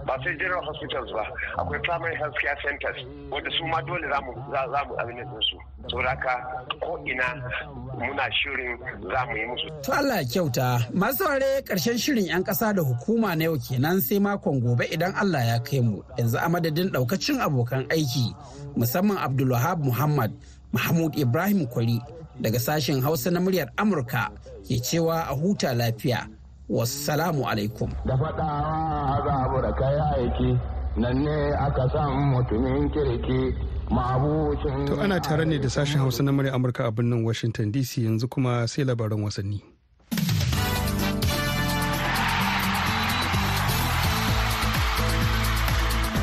ba 0.05 0.13
sai 0.23 0.33
general 0.37 0.63
hospitals 0.65 1.09
ba. 1.11 1.23
Akwai 1.61 1.79
primary 1.83 2.15
health 2.17 2.35
care 2.41 2.57
centers 2.63 2.99
wanda 3.31 3.49
su 3.57 3.63
ma 3.67 3.81
dole 3.81 4.07
za 4.11 4.19
mu 4.25 4.31
za 4.51 4.81
mu 4.87 4.93
abin 5.01 5.19
su. 5.49 5.57
Saboda 5.89 6.09
haka 6.09 6.33
ko 6.81 6.99
ina 7.05 7.27
muna 7.97 8.25
shirin 8.37 8.77
za 9.11 9.21
mu 9.27 9.33
yi 9.37 9.45
musu. 9.49 9.67
To 9.83 9.91
Allah 9.93 10.17
ya 10.21 10.25
kyauta. 10.25 10.67
Masu 10.93 11.23
ware 11.25 11.61
ƙarshen 11.61 11.97
shirin 11.97 12.25
'yan 12.27 12.43
ƙasa 12.43 12.73
da 12.75 12.81
hukuma 12.81 13.35
na 13.37 13.43
yau 13.45 13.57
kenan 13.57 14.01
sai 14.01 14.19
makon 14.19 14.59
gobe 14.61 14.85
idan 14.91 15.13
Allah 15.15 15.41
ya 15.45 15.57
kai 15.59 15.79
mu. 15.81 16.01
Yanzu 16.17 16.37
a 16.37 16.49
madadin 16.49 16.89
ɗaukacin 16.91 17.39
abokan 17.41 17.85
aiki 17.89 18.33
musamman 18.75 19.17
Abdulwahab 19.17 19.79
Muhammad 19.83 20.31
Mahmud 20.73 21.15
Ibrahim 21.17 21.67
Kwari 21.67 22.01
daga 22.41 22.59
sashen 22.59 23.01
Hausa 23.01 23.31
na 23.31 23.39
muryar 23.39 23.71
Amurka 23.77 24.29
ke 24.67 24.81
cewa 24.81 25.29
a 25.29 25.33
huta 25.35 25.73
lafiya. 25.73 26.27
Wassalamu 26.69 27.45
alaikum. 27.49 27.89
Da 28.05 28.15
faɗawa 28.17 29.23
za 29.25 29.61
da 29.61 29.71
kai 29.79 29.97
aiki 30.15 30.49
nan 30.97 31.17
ne 31.25 31.37
aka 31.65 31.83
san 31.93 32.11
mutumin 32.31 32.89
kirki 32.93 33.39
mabucin. 33.95 34.87
To 34.87 34.93
ana 35.03 35.19
tare 35.19 35.45
ne 35.45 35.57
da 35.57 35.67
sashen 35.69 35.99
Hausa 36.01 36.23
na 36.23 36.31
murya 36.31 36.53
Amurka 36.55 36.87
a 36.87 36.91
birnin 36.91 37.23
Washington 37.23 37.71
DC 37.71 37.91
yanzu 38.05 38.27
kuma 38.29 38.67
sai 38.67 38.83
labaran 38.83 39.21
wasanni. 39.25 39.59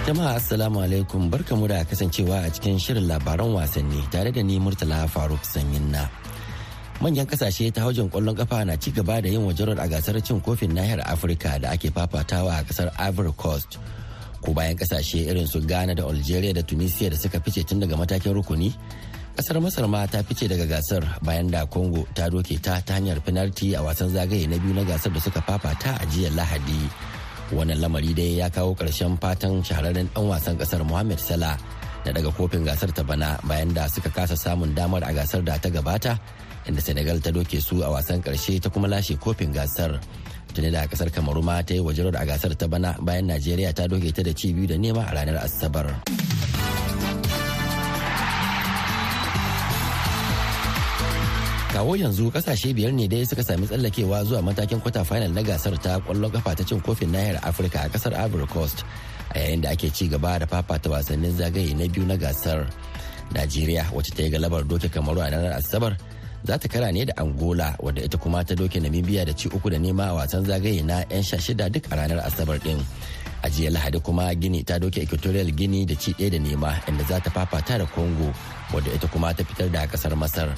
Jama'a 0.07 0.35
Assalamu 0.35 0.83
alaikum 0.83 1.31
barkamu 1.31 1.69
da 1.69 1.85
kasancewa 1.87 2.43
a 2.47 2.51
cikin 2.51 2.75
shirin 2.85 3.07
labaran 3.07 3.55
wasanni 3.55 4.03
tare 4.11 4.33
da 4.33 4.43
ni 4.43 4.59
Murtala 4.59 5.07
Faruk 5.09 5.45
Sanyin 5.47 5.91
na. 5.95 6.09
Manyan 7.01 7.27
ƙasashe 7.27 7.73
ta 7.73 7.81
haujin 7.83 8.11
ƙwallon 8.11 8.37
kafa 8.37 8.65
na 8.67 8.77
ci 8.77 8.91
gaba 8.93 9.21
da 9.23 9.29
yin 9.29 9.41
wajarar 9.47 9.79
a 9.81 9.89
gasar 9.89 10.21
cin 10.21 10.41
kofin 10.41 10.75
nahiyar 10.75 11.01
afirka 11.07 11.59
da 11.61 11.71
ake 11.73 11.91
fafatawa 11.91 12.61
a 12.61 12.65
ƙasar 12.65 12.93
ivory 13.09 13.33
coast. 13.37 13.79
Ko 14.43 14.53
bayan 14.53 14.77
ƙasashe 14.77 15.27
irin 15.31 15.47
su 15.49 15.61
ghana 15.61 15.95
da 15.95 16.05
algeria 16.05 16.53
da 16.53 16.63
tunisia 16.63 17.11
da 17.11 17.17
suka 17.17 17.41
fice 17.41 17.65
tun 17.65 17.81
daga 17.81 17.97
matakin 17.97 18.35
rukuni 18.35 18.75
ƙasar 19.37 19.57
masar 19.63 19.89
ma 19.89 20.05
ta 20.07 20.23
fice 20.23 20.45
daga 20.49 20.67
gasar 20.69 21.03
bayan 21.25 21.49
da 21.51 21.65
congo 21.67 22.05
ta 22.15 22.29
doke 22.29 22.61
ta 22.63 22.81
ta 22.85 22.95
hanyar 23.01 23.19
penalty 23.25 23.75
a 23.75 23.81
wasan 23.83 24.11
zagaye 24.13 24.47
na 24.49 24.59
biyu 24.59 24.75
na 24.75 24.83
gasar 24.85 25.13
da 25.13 25.21
suka 25.21 25.41
fafata 25.41 25.97
a 25.97 26.05
jiya 26.07 26.31
lahadi. 26.37 26.91
Wannan 27.53 27.81
lamari 27.81 28.15
dai 28.15 28.37
ya 28.45 28.49
kawo 28.51 28.75
ƙarshen 28.77 29.17
fatan 29.21 29.63
shahararren 29.65 30.09
dan 30.13 30.25
wasan 30.29 30.57
ƙasar 30.61 30.85
mohamed 30.85 31.21
salah 31.21 31.57
na 32.05 32.11
daga 32.13 32.31
kofin 32.35 32.67
gasar 32.67 32.91
ta 32.95 33.03
bana 33.07 33.39
bayan 33.47 33.71
da 33.75 33.87
suka 33.87 34.11
kasa 34.11 34.35
samun 34.35 34.75
damar 34.75 35.03
a 35.07 35.11
gasar 35.15 35.43
da 35.47 35.55
ta 35.59 35.69
gabata 35.71 36.19
inda 36.67 36.81
senegal 36.81 37.19
ta 37.21 37.31
doke 37.31 37.61
su 37.61 37.83
a 37.83 37.89
wasan 37.91 38.23
ƙarshe 38.23 38.61
ta 38.61 38.69
kuma 38.71 38.89
lashe 38.89 39.17
kofin 39.19 39.53
gasar. 39.53 40.01
Tuni 40.55 40.71
da 40.71 40.87
ƙasar 40.87 41.11
kamaru 41.11 41.43
ma 41.43 41.63
ta 41.63 41.75
yi 41.75 41.81
wajen 41.81 42.15
a 42.15 42.25
gasar 42.27 42.55
ta 42.55 42.67
bana 42.69 42.97
bayan 43.01 43.27
najeriya 43.27 43.73
ta 43.75 43.87
doke 43.89 44.13
ta 44.15 44.23
da 44.23 44.33
ci 44.33 44.53
biyu 44.53 44.67
da 44.69 44.75
nema 44.77 45.03
a 45.09 45.15
ranar 45.15 45.41
asabar. 45.43 45.89
Kawo 51.73 51.97
yanzu 51.97 52.29
ƙasashe 52.31 52.75
biyar 52.77 52.93
ne 52.93 53.09
dai 53.09 53.25
suka 53.25 53.43
sami 53.43 53.67
tsallakewa 53.67 54.25
zuwa 54.29 54.43
matakin 54.45 54.81
kwata 54.81 55.05
final 55.05 55.33
na 55.33 55.43
gasar 55.43 55.73
ta 55.81 55.99
ƙwallon 56.05 56.31
kafa 56.31 56.55
ta 56.55 56.65
cin 56.69 56.81
kofin 56.85 57.11
nahiyar 57.11 57.41
afirka 57.43 57.81
a 57.81 57.89
ƙasar 57.89 58.13
ivory 58.15 58.47
coast 58.47 58.85
a 59.35 59.39
yayin 59.41 59.61
da 59.65 59.71
ake 59.73 59.89
ci 59.91 60.09
gaba 60.09 60.39
da 60.39 60.47
fafata 60.47 60.91
wasannin 60.93 61.33
zagaye 61.33 61.73
na 61.75 61.89
biyu 61.89 62.05
na 62.07 62.17
gasar. 62.17 62.69
Najeriya 63.33 63.89
wacce 63.97 64.13
ta 64.15 64.23
yi 64.23 64.31
galabar 64.31 64.63
doke 64.69 64.89
kamaru 64.93 65.21
a 65.25 65.31
ranar 65.33 65.57
asabar 65.57 65.97
za 66.45 66.59
ta 66.59 66.69
kara 66.69 66.91
ne 66.93 67.05
da 67.05 67.13
angola 67.17 67.75
wadda 67.79 68.03
ita 68.03 68.19
kuma 68.19 68.45
ta 68.45 68.55
doke 68.55 68.81
namibia 68.81 69.25
da 69.25 69.33
ci 69.33 69.49
uku 69.49 69.71
da 69.71 69.79
nema 69.79 70.05
a 70.11 70.15
wasan 70.15 70.45
zagaye 70.45 70.83
na 70.83 71.05
'yan 71.11 71.23
sha 71.23 71.39
shida 71.39 71.71
duk 71.71 71.85
a 71.91 71.97
ranar 71.97 72.19
asabar 72.27 72.59
din. 72.59 72.79
A 73.43 73.51
jiya 73.51 73.71
lahadi 73.71 73.99
kuma 74.03 74.35
gini 74.35 74.65
ta 74.67 74.79
doke 74.79 75.03
equatorial 75.03 75.51
gini 75.55 75.87
da 75.87 75.95
ci 75.95 76.13
ɗaya 76.15 76.31
da 76.31 76.39
nema 76.39 76.71
inda 76.89 77.05
za 77.05 77.21
ta 77.21 77.31
fafata 77.31 77.79
da 77.79 77.87
congo 77.87 78.31
wadda 78.75 78.91
ita 78.95 79.07
kuma 79.09 79.35
ta 79.35 79.43
fitar 79.45 79.69
da 79.71 79.87
ƙasar 79.87 80.15
masar. 80.19 80.51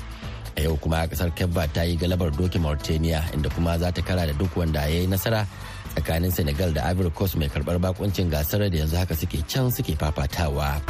A 0.56 0.60
yau 0.62 0.76
kuma 0.76 1.04
ƙasar 1.08 1.30
kebba 1.36 1.68
ta 1.72 1.82
yi 1.82 1.96
galabar 1.96 2.30
doke 2.32 2.58
mauritania 2.58 3.20
inda 3.34 3.48
kuma 3.54 3.78
za 3.78 3.92
ta 3.92 4.00
kara 4.02 4.26
da 4.26 4.32
duk 4.32 4.56
wanda 4.56 4.80
ya 4.88 5.00
yi 5.04 5.06
nasara 5.06 5.46
tsakanin 5.94 6.32
senegal 6.32 6.72
da 6.72 6.88
ivory 6.90 7.10
coast 7.10 7.36
mai 7.36 7.48
karɓar 7.48 7.78
bakuncin 7.78 8.30
gasar 8.30 8.60
da 8.70 8.76
yanzu 8.76 8.96
haka 8.96 9.14
suke 9.16 9.38
can 9.48 9.70
suke 9.70 9.92
fafatawa. 10.00 10.80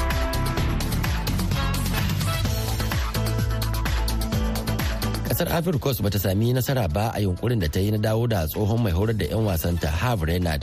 Ƙasar 5.34 5.50
ivory 5.58 5.78
coast 5.82 5.98
bata 5.98 6.14
sami 6.18 6.54
nasara 6.54 6.86
ba 6.86 7.10
a 7.10 7.18
yunkurin 7.18 7.58
da 7.58 7.66
ta 7.66 7.80
yi 7.82 7.90
na 7.90 7.98
dawo 7.98 8.22
da 8.30 8.46
tsohon 8.46 8.78
mai 8.78 8.94
horar 8.94 9.18
da 9.18 9.26
'yan 9.26 9.42
wasan 9.42 9.74
ta 9.82 9.90
harv 9.90 10.22
renard 10.22 10.62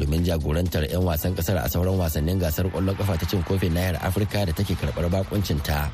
domin 0.00 0.24
jagorantar 0.24 0.88
'yan 0.88 1.04
wasan 1.04 1.36
ƙasar 1.36 1.60
a 1.60 1.68
sauran 1.68 2.00
wasannin 2.00 2.40
gasar 2.40 2.64
ƙwallon 2.72 2.96
kafa 2.96 3.20
ta 3.20 3.26
cin 3.28 3.44
kofin 3.44 3.76
nahiyar 3.76 4.00
afirka 4.00 4.48
da 4.48 4.52
take 4.56 4.72
karɓar 4.72 5.12
bakuncin 5.12 5.60
ta 5.60 5.92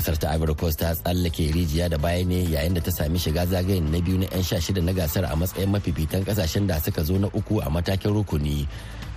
ƙasar 0.00 0.16
ta 0.16 0.32
ivory 0.32 0.54
coast 0.56 0.78
ta 0.80 0.96
tsallake 0.96 1.52
rijiya 1.52 1.92
da 1.92 1.98
baya 2.00 2.24
ne 2.24 2.40
yayin 2.48 2.72
da 2.72 2.80
ta 2.80 2.88
sami 2.90 3.20
shiga 3.20 3.44
zagayen 3.44 3.84
na 3.92 4.00
biyu 4.00 4.16
na 4.16 4.32
'yan 4.32 4.40
sha 4.42 4.56
shida 4.56 4.80
na 4.80 4.96
gasar 4.96 5.28
a 5.28 5.36
matsayin 5.36 5.68
mafifitan 5.68 6.24
ƙasashen 6.24 6.64
da 6.64 6.80
suka 6.80 7.04
zo 7.04 7.20
na 7.20 7.28
uku 7.36 7.60
a 7.60 7.68
matakin 7.68 8.16
rukuni. 8.16 8.64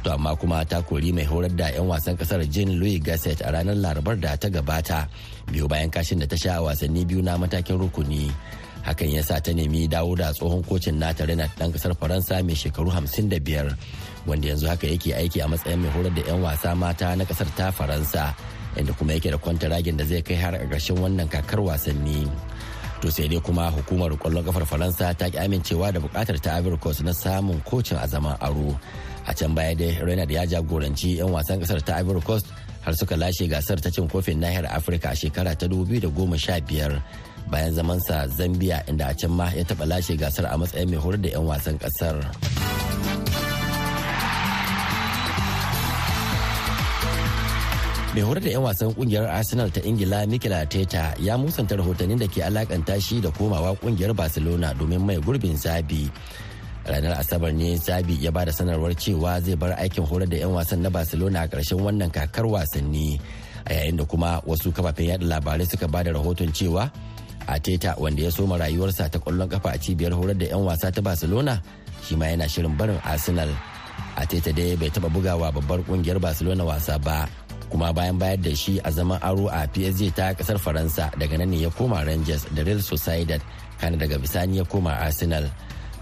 To 0.05 0.13
amma 0.13 0.35
kuma 0.37 0.61
ta 0.69 0.81
kori 0.85 1.09
mai 1.11 1.25
horar 1.25 1.49
da 1.49 1.67
'yan 1.73 1.89
wasan 1.89 2.13
ƙasar 2.13 2.45
jean 2.45 2.77
louis 2.77 3.01
gasset 3.01 3.41
a 3.41 3.49
ranar 3.49 3.73
larabar 3.73 4.13
da 4.21 4.37
ta 4.37 4.47
gabata. 4.53 5.09
Biyu 5.49 5.65
bayan 5.67 5.89
kashin 5.89 6.21
da 6.21 6.29
ta 6.29 6.37
sha 6.37 6.61
a 6.61 6.61
wasanni 6.61 7.01
biyu 7.09 7.25
na 7.25 7.33
matakin 7.41 7.73
rukuni. 7.81 8.29
Hakan 8.85 9.09
ya 9.17 9.25
sa 9.25 9.41
ta 9.41 9.49
nemi 9.49 9.89
dawo 9.89 10.13
da 10.13 10.29
tsohon 10.29 10.61
kocin 10.61 11.01
nata 11.01 11.25
renat 11.25 11.49
dan 11.57 11.73
ƙasar 11.73 11.97
faransa 11.97 12.37
mai 12.45 12.53
shekaru 12.53 12.93
55 12.93 13.73
wanda 14.29 14.45
yanzu 14.47 14.69
haka 14.69 14.85
yake 14.93 15.09
aiki 15.17 15.41
a 15.41 15.49
matsayin 15.49 15.81
mai 15.81 15.89
horar 15.89 16.13
da 16.13 16.21
'yan 16.21 16.37
wasa 16.45 16.75
mata 16.77 17.09
na 17.17 17.25
ƙasar 17.25 17.49
ta 17.57 17.73
faransa 17.73 18.29
inda 18.77 18.93
kuma 18.93 19.17
yake 19.17 19.33
da 19.33 19.41
kwantaragin 19.41 19.97
da 19.97 20.05
zai 20.05 20.21
kai 20.21 20.37
har 20.37 20.53
a 20.53 20.69
ƙarshen 20.69 21.01
wannan 21.01 21.25
kakar 21.33 21.57
wasanni. 21.65 22.29
To 23.01 23.09
sai 23.09 23.25
dai 23.25 23.41
kuma 23.41 23.73
hukumar 23.73 24.13
ƙwallon 24.21 24.45
kafar 24.45 24.69
faransa 24.69 25.17
ta 25.17 25.33
ki 25.33 25.37
amincewa 25.41 25.89
da 25.89 25.97
buƙatar 25.97 26.37
ta 26.37 26.61
na 27.01 27.09
samun 27.17 27.57
kocin 27.65 27.97
a 27.97 28.05
zaman 28.05 28.37
aro. 28.37 28.77
A 29.27 29.33
can 29.33 29.53
baya 29.55 29.75
dai 29.75 29.97
renard 30.05 30.31
ya 30.31 30.45
jagoranci 30.45 31.17
'yan 31.17 31.29
wasan 31.33 31.59
ƙasar 31.61 31.81
ta 31.85 31.99
ivory 31.99 32.21
coast 32.21 32.45
har 32.85 32.93
suka 32.93 33.15
lashe 33.17 33.49
gasar 33.49 33.81
ta 33.81 33.89
cin 33.89 34.07
kofin 34.07 34.37
nahiyar 34.39 34.65
afirka 34.69 35.09
a 35.09 35.15
shekara 35.17 35.57
ta 35.57 35.65
2015 35.65 37.01
bayan 37.49 37.71
zamansa 37.73 38.27
zambia 38.29 38.81
inda 38.89 39.09
a 39.09 39.13
can 39.17 39.31
ma 39.33 39.49
ya 39.53 39.63
taɓa 39.65 39.85
lashe 39.89 40.13
gasar 40.17 40.45
a 40.45 40.57
matsayin 40.57 40.89
mai 40.89 40.97
horar 41.01 41.17
da 41.21 41.29
'yan 41.29 41.45
wasan 41.49 41.77
ƙasar. 41.81 42.15
mai 48.15 48.23
horar 48.23 48.39
da 48.39 48.49
'yan 48.49 48.63
wasan 48.63 48.95
ƙungiyar 48.95 49.27
arsenal 49.27 49.67
ta 49.75 49.81
ingila 49.83 50.23
mikel 50.23 50.53
arteta 50.55 51.11
ya 51.19 51.35
musanta 51.35 51.75
rahotannin 51.75 52.15
da 52.15 52.27
ke 52.31 52.39
alakanta 52.47 52.95
shi 53.01 53.19
da 53.19 53.27
komawa 53.35 53.75
ƙungiyar 53.83 54.15
barcelona 54.15 54.71
domin 54.79 55.03
mai 55.03 55.19
gurbin 55.19 55.57
zabi 55.59 56.07
ranar 56.85 57.17
asabar 57.19 57.51
ne 57.53 57.77
zabi 57.77 58.17
ya 58.23 58.31
ba 58.31 58.45
da 58.45 58.51
sanarwar 58.51 58.93
cewa 58.95 59.41
zai 59.41 59.55
bar 59.55 59.73
aikin 59.81 60.05
horar 60.05 60.27
da 60.29 60.37
'yan 60.37 60.53
wasan 60.53 60.81
na 60.81 60.89
barcelona 60.89 61.41
a 61.43 61.47
ƙarshen 61.47 61.81
wannan 61.81 62.09
kakar 62.13 62.45
wasanni 62.45 63.19
a 63.65 63.73
yayin 63.73 63.97
da 63.97 64.05
kuma 64.05 64.41
wasu 64.45 64.71
kafafen 64.71 65.05
yada 65.17 65.25
labarai 65.25 65.65
suka 65.65 65.87
ba 65.87 66.03
da 66.03 66.11
rahoton 66.13 66.53
cewa 66.53 66.91
Ateta 67.47 67.93
wanda 68.01 68.23
ya 68.25 68.31
soma 68.33 68.57
rayuwarsa 68.57 69.05
ta 69.09 69.19
ƙwallon 69.21 69.45
kafa 69.49 69.69
a 69.69 69.77
cibiyar 69.77 70.13
horar 70.17 70.33
da 70.33 70.45
'yan 70.49 70.65
wasa 70.65 70.89
ta 70.91 71.01
Barcelona 71.01 71.61
shi 72.01 72.15
ma 72.17 72.25
yana 72.25 72.49
shirin 72.49 72.73
barin 72.77 72.97
Arsenal. 73.05 73.49
Ateta 74.17 74.49
dai 74.51 74.73
bai 74.75 74.89
taba 74.89 75.09
bugawa 75.13 75.53
babbar 75.53 75.85
ƙungiyar 75.85 76.17
Barcelona 76.17 76.65
wasa 76.65 76.97
ba 76.97 77.29
kuma 77.69 77.93
bayan 77.93 78.17
bayar 78.17 78.41
da 78.41 78.49
shi 78.55 78.81
a 78.81 78.89
zaman 78.91 79.19
aro 79.21 79.45
a 79.53 79.67
PSG 79.69 80.09
ta 80.15 80.33
ƙasar 80.33 80.57
Faransa 80.57 81.11
daga 81.21 81.37
nan 81.37 81.49
ne 81.53 81.57
ya 81.61 81.69
koma 81.69 82.01
Rangers 82.01 82.45
da 82.49 82.63
Real 82.65 82.81
Sociedad 82.81 83.41
kana 83.77 83.93
daga 83.97 84.17
bisani 84.17 84.57
ya 84.57 84.65
koma 84.65 84.97
Arsenal. 84.97 85.45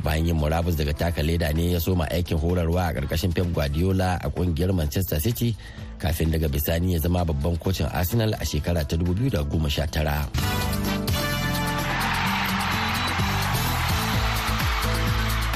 Bayan 0.03 0.27
yin 0.27 0.35
murabus 0.35 0.75
daga 0.75 0.93
taka 0.93 1.23
leda 1.23 1.47
ne 1.55 1.71
ya 1.73 1.79
soma 1.79 2.03
aikin 2.11 2.37
horarwa 2.37 2.91
a 2.91 2.93
ƙarƙashin 2.93 3.33
Pep 3.33 3.47
Guardiola 3.55 4.19
a 4.21 4.29
ƙungiyar 4.29 4.75
Manchester 4.75 5.19
City 5.19 5.55
kafin 5.97 6.31
daga 6.31 6.47
bisani 6.51 6.93
ya 6.93 6.99
zama 6.99 7.23
babban 7.25 7.55
kocin 7.57 7.87
Arsenal 7.87 8.33
a 8.35 8.43
shekara 8.45 8.83
ta 8.87 8.97
2019. 8.99 10.27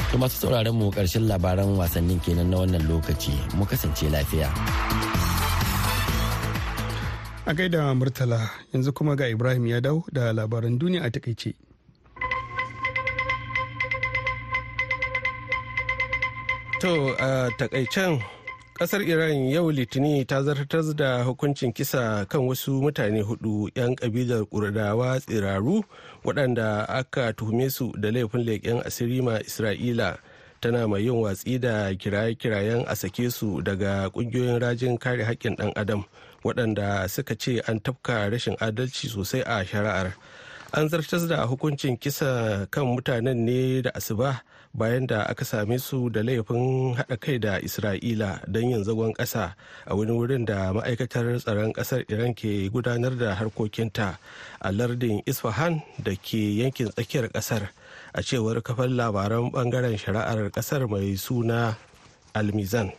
To 0.08 0.16
masu 0.16 0.40
sauraron 0.48 0.72
mu 0.80 0.88
ƙarshen 0.90 1.28
labaran 1.28 1.76
wasannin 1.76 2.16
kenan 2.24 2.48
na 2.48 2.64
wannan 2.64 2.88
lokaci 2.88 3.36
mu 3.60 3.68
kasance 3.68 4.08
lafiya. 4.08 4.48
A 7.44 7.52
gaida 7.52 7.92
Murtala 7.92 8.48
yanzu 8.72 8.92
kuma 8.96 9.12
ga 9.16 9.28
Ibrahim 9.28 9.66
ya 9.66 9.80
ɗau 9.80 10.04
da 10.12 10.32
labaran 10.32 10.78
duniya 10.80 11.04
a 11.04 11.10
taƙaice. 11.12 11.67
To 16.80 17.10
a 17.18 17.50
takaicen 17.58 18.22
ƙasar 18.78 19.02
iran 19.02 19.50
yau 19.50 19.70
litini 19.72 20.24
ta 20.24 20.42
zartar 20.42 20.94
da 20.96 21.24
hukuncin 21.24 21.74
kisa 21.74 22.24
kan 22.30 22.46
wasu 22.46 22.78
mutane 22.80 23.18
huɗu 23.22 23.70
'yan 23.74 23.96
kabilar 23.96 24.46
kurdawa 24.46 25.18
tsiraru 25.20 25.82
waɗanda 26.24 26.86
aka 26.88 27.32
tuhume 27.34 27.70
su 27.70 27.90
da 27.98 28.10
laifin 28.10 28.46
leƙen 28.46 28.86
asiri 28.86 29.22
ma 29.22 29.38
isra'ila. 29.42 30.18
Tana 30.60 30.86
mai 30.86 31.02
yin 31.02 31.18
watsi 31.18 31.58
da 31.60 31.90
kiraye-kirayen 31.98 32.84
a 32.86 32.94
sake 32.94 33.30
su 33.30 33.60
daga 33.62 34.06
ƙungiyoyin 34.14 34.60
rajin 34.62 34.98
kare 34.98 35.24
haƙƙin 35.24 35.56
ɗan 35.56 35.72
adam 35.76 36.04
waɗanda 36.44 37.10
suka 37.10 37.34
ce 37.34 37.58
an 37.66 37.80
tafka 37.80 38.30
rashin 38.30 38.54
adalci 38.62 39.08
sosai 39.10 39.42
a 39.42 39.64
shari'ar. 39.66 40.14
An 40.72 40.88
zartar 40.88 41.26
da 41.28 41.46
hukuncin 41.46 41.96
kisa 41.96 42.66
kan 42.70 42.84
mutanen 42.84 43.36
ne 43.44 43.82
da 43.82 43.90
asuba 43.94 44.42
bayan 44.74 45.06
da 45.06 45.24
aka 45.24 45.44
same 45.44 45.78
su 45.78 46.10
da 46.10 46.20
laifin 46.22 46.94
haɗa 46.94 47.16
kai 47.20 47.38
da 47.38 47.56
isra'ila 47.60 48.40
don 48.46 48.70
yin 48.70 48.84
zagon 48.84 49.12
ƙasa 49.16 49.54
a 49.86 49.96
wani 49.96 50.12
wurin 50.12 50.44
da 50.44 50.72
ma'aikatar 50.72 51.40
tsaron 51.40 51.72
ƙasar 51.72 52.04
iran 52.12 52.34
ke 52.34 52.68
gudanar 52.68 53.16
da 53.18 53.34
harkokinta 53.34 54.18
a 54.60 54.72
lardin 54.72 55.22
isfahan 55.26 55.80
da 55.98 56.12
ke 56.16 56.60
yankin 56.60 56.92
tsakiyar 56.92 57.32
ƙasar 57.32 57.68
a 58.12 58.20
cewar 58.22 58.60
kafar 58.60 58.88
labaran 58.92 59.48
ɓangaren 59.50 59.96
shari'ar 59.96 60.50
ƙasar 60.52 60.84
mai 60.88 61.16
suna 61.16 61.76
almizan. 62.34 62.92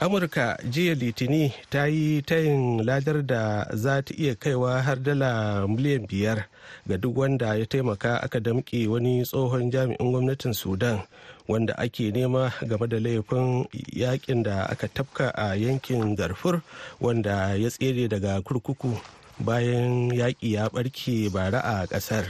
Amurka 0.00 0.58
jiya 0.70 0.94
litini 0.94 1.52
ta 1.70 1.86
yi 1.86 2.22
tayin 2.22 2.84
ladar 2.84 3.22
da 3.26 3.64
za 3.72 4.02
ta 4.02 4.14
iya 4.18 4.34
kaiwa 4.34 4.82
har 4.82 5.00
dala 5.02 5.64
miliyan 5.68 6.04
biyar 6.06 6.44
ga 6.86 6.96
duk 7.00 7.16
wanda 7.16 7.56
ya 7.56 7.66
taimaka 7.66 8.20
aka 8.22 8.40
damƙe 8.40 8.88
wani 8.88 9.24
tsohon 9.24 9.70
jami'in 9.70 10.12
gwamnatin 10.12 10.52
sudan 10.52 11.00
wanda 11.48 11.72
ake 11.78 12.12
nema 12.12 12.52
game 12.68 12.86
da 12.88 12.98
laifin 13.00 13.64
yaƙin 13.96 14.42
da 14.42 14.68
aka 14.68 14.88
tafka 14.88 15.30
a 15.34 15.56
yankin 15.56 16.16
darfur 16.16 16.60
wanda 17.00 17.56
ya 17.56 17.70
tsere 17.70 18.08
daga 18.08 18.40
kurkuku 18.44 19.00
bayan 19.40 20.10
yaƙi 20.12 20.52
ya 20.52 20.68
ɓarke 20.68 21.32
bara 21.32 21.60
a 21.60 21.86
ƙasar. 21.86 22.24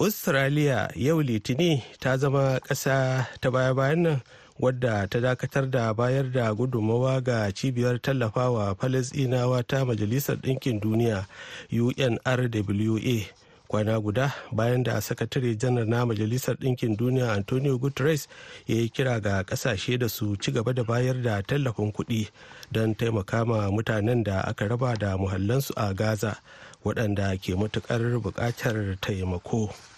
Australia 0.00 0.88
yau 0.94 1.22
litini 1.22 1.82
ta 2.00 2.16
zama 2.16 2.58
ƙasa 2.62 3.26
ta 3.40 3.50
baya-bayan 3.50 4.02
nan 4.02 4.20
wadda 4.60 5.06
ta 5.10 5.20
dakatar 5.20 5.70
da 5.70 5.94
bayar 5.94 6.30
da 6.32 6.54
gudummawa 6.54 7.20
ga 7.24 7.52
cibiyar 7.52 8.00
tallafawa 8.00 8.74
falasinawa 8.74 9.62
ta 9.66 9.84
majalisar 9.84 10.36
ɗinkin 10.36 10.80
duniya 10.80 11.26
unrwa 11.72 13.26
kwana 13.68 14.00
guda 14.00 14.32
bayan 14.52 14.82
da 14.82 15.00
sakatare 15.00 15.54
janar 15.56 15.86
na 15.86 16.06
majalisar 16.06 16.54
ɗinkin 16.56 16.96
duniya 16.96 17.32
antonio 17.32 17.78
guterres 17.78 18.28
ya 18.66 18.76
yi 18.76 18.88
kira 18.88 19.20
ga 19.20 19.42
ƙasashe 19.42 19.98
da 19.98 20.08
su 20.08 20.36
ci 20.36 20.52
gaba 20.52 20.72
da 20.72 20.84
bayar 20.84 21.22
da 21.22 21.42
tallafin 21.42 21.92
kuɗi 21.92 22.28
don 22.72 22.94
taimaka 22.94 23.44
ma 23.44 23.70
mutanen 23.70 24.22
da 24.22 24.40
aka 24.40 24.68
raba 24.68 24.94
da 24.98 25.16
muhallansu 25.16 25.72
a 25.76 25.94
gaza 25.94 26.38
waɗanda 26.84 27.34
ke 27.40 27.54
matuƙar 27.56 28.20
buƙatar 28.22 28.96
taimako. 29.00 29.93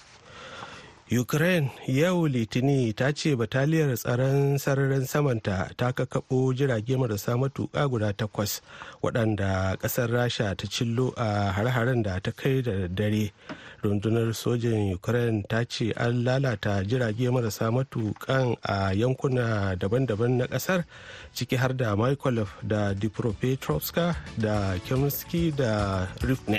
Ukraine 1.11 1.71
yau 1.87 2.27
litini 2.27 2.90
ta 2.92 3.12
ce 3.14 3.37
bataliyar 3.38 3.95
tsaron 3.95 4.59
sararin 4.59 5.07
samanta 5.07 5.71
ta 5.79 5.92
kakabo 5.92 6.51
jirage 6.53 6.97
marasa 6.99 7.38
matuƙa 7.38 7.87
guda 7.88 8.12
takwas 8.12 8.61
waɗanda 9.03 9.77
ƙasar 9.79 10.11
rasha 10.11 10.57
ta 10.59 10.66
cillo 10.66 11.14
a 11.16 11.53
har-haren 11.55 12.03
da 12.03 12.19
ta 12.19 12.33
kai 12.35 12.59
da 12.61 12.88
dare 12.90 13.31
rundunar 13.85 14.35
sojin 14.35 14.95
ukraine 14.95 15.45
ta 15.49 15.62
ce 15.64 15.92
an 15.95 16.25
lalata 16.27 16.83
jirage 16.83 17.31
marasa 17.31 17.71
matuƙan 17.71 18.57
a 18.66 18.90
yankuna 18.90 19.79
daban-daban 19.79 20.38
na 20.42 20.47
ƙasar 20.51 20.83
ciki 21.33 21.55
har 21.57 21.73
da 21.77 21.95
mykolaiv 21.95 22.51
da 22.66 22.92
dnipropetrovska 22.95 24.16
da 24.38 24.75
kemsky 24.83 25.55
da 25.55 26.09
rivne. 26.19 26.59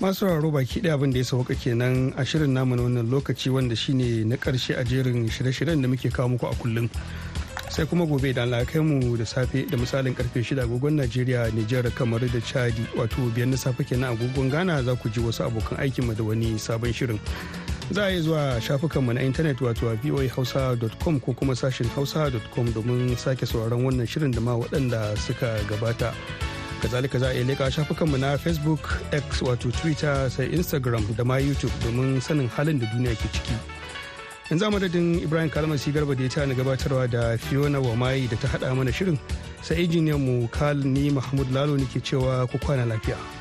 Masu 0.00 0.26
sauraro 0.26 0.50
baki 0.50 0.80
ɗaya 0.80 0.94
abin 0.94 1.10
da 1.12 1.18
ya 1.18 1.24
sauka 1.24 1.54
kenan 1.54 2.12
a 2.16 2.24
shirin 2.24 2.52
namu 2.54 2.76
na 2.76 2.82
wannan 2.82 3.10
lokaci 3.10 3.50
wanda 3.50 3.74
shine 3.74 4.24
na 4.28 4.36
ƙarshe 4.36 4.78
a 4.78 4.84
jerin 4.84 5.26
shirye-shiryen 5.28 5.82
da 5.82 5.88
muke 5.88 6.08
kawo 6.12 6.28
muku 6.28 6.46
a 6.46 6.54
kullum. 6.54 6.88
Sai 7.68 7.84
kuma 7.84 8.06
gobe 8.06 8.32
da 8.32 8.46
kai 8.64 8.78
mu 8.78 9.16
da 9.16 9.24
safe 9.24 9.66
da 9.68 9.76
misalin 9.76 10.14
ƙarfe 10.14 10.38
6 10.44 10.62
agogon 10.62 10.94
Najeriya 10.94 11.50
Nijar 11.50 11.90
kamar 11.94 12.20
da 12.20 12.38
Chadi 12.38 12.86
wato 12.94 13.26
biyar 13.34 13.48
na 13.48 13.56
safe 13.56 13.82
kenan 13.84 14.14
agogon 14.16 14.48
Ghana 14.50 14.84
za 14.84 14.94
ku 14.94 15.08
ji 15.10 15.20
wasu 15.20 15.42
abokan 15.50 15.78
aikin 15.82 16.06
mu 16.06 16.14
da 16.14 16.22
wani 16.22 16.54
sabon 16.58 16.94
shirin. 16.94 17.18
Za 17.90 18.04
a 18.06 18.10
yi 18.10 18.22
zuwa 18.22 18.60
shafukanmu 18.62 19.12
na 19.14 19.20
intanet 19.22 19.58
wato 19.58 19.90
a 19.90 19.96
voahausa.com 19.96 21.18
ko 21.20 21.32
kuma 21.32 21.54
sashin 21.56 21.88
hausa.com 21.96 22.70
domin 22.72 23.18
sake 23.18 23.46
sauraron 23.46 23.82
wannan 23.82 24.06
shirin 24.06 24.30
da 24.30 24.40
ma 24.40 24.54
waɗanda 24.54 25.18
suka 25.18 25.58
gabata. 25.66 26.14
Kazalika 26.82 27.18
za 27.18 27.28
a 27.28 27.34
iya 27.34 27.44
leƙa 27.44 27.70
shafukanmu 27.70 28.18
na 28.18 28.36
facebook 28.38 29.00
x 29.12 29.42
wato 29.42 29.70
twitter 29.70 30.30
sai 30.30 30.46
instagram 30.52 31.04
da 31.16 31.24
ma 31.24 31.36
youtube 31.38 31.72
domin 31.84 32.20
sanin 32.20 32.48
halin 32.48 32.78
da 32.78 32.86
duniya 32.86 33.14
ke 33.14 33.28
ciki. 33.32 33.54
Yanzu 34.50 34.70
madadin 34.70 35.20
ibrahim 35.22 35.50
kalmasi 35.50 35.92
garba 35.92 36.14
da 36.16 36.22
ya 36.22 36.28
ta 36.28 36.46
gabatarwa 36.46 37.10
da 37.10 37.36
fiona 37.36 37.80
wamai 37.80 38.28
da 38.30 38.36
ta 38.36 38.48
haɗa 38.48 38.74
mana 38.76 38.90
shirin 38.92 39.18
sai 39.62 39.84
injiniyan 39.84 40.18
mu 40.20 40.48
kal 40.48 40.76
ni 40.76 41.10
mahmud 41.10 41.50
lalo 41.52 41.76
ne 41.76 41.84
ke 41.84 42.00
cewa 42.00 42.48
ku 42.50 42.58
kwana 42.58 42.86
lafiya. 42.88 43.37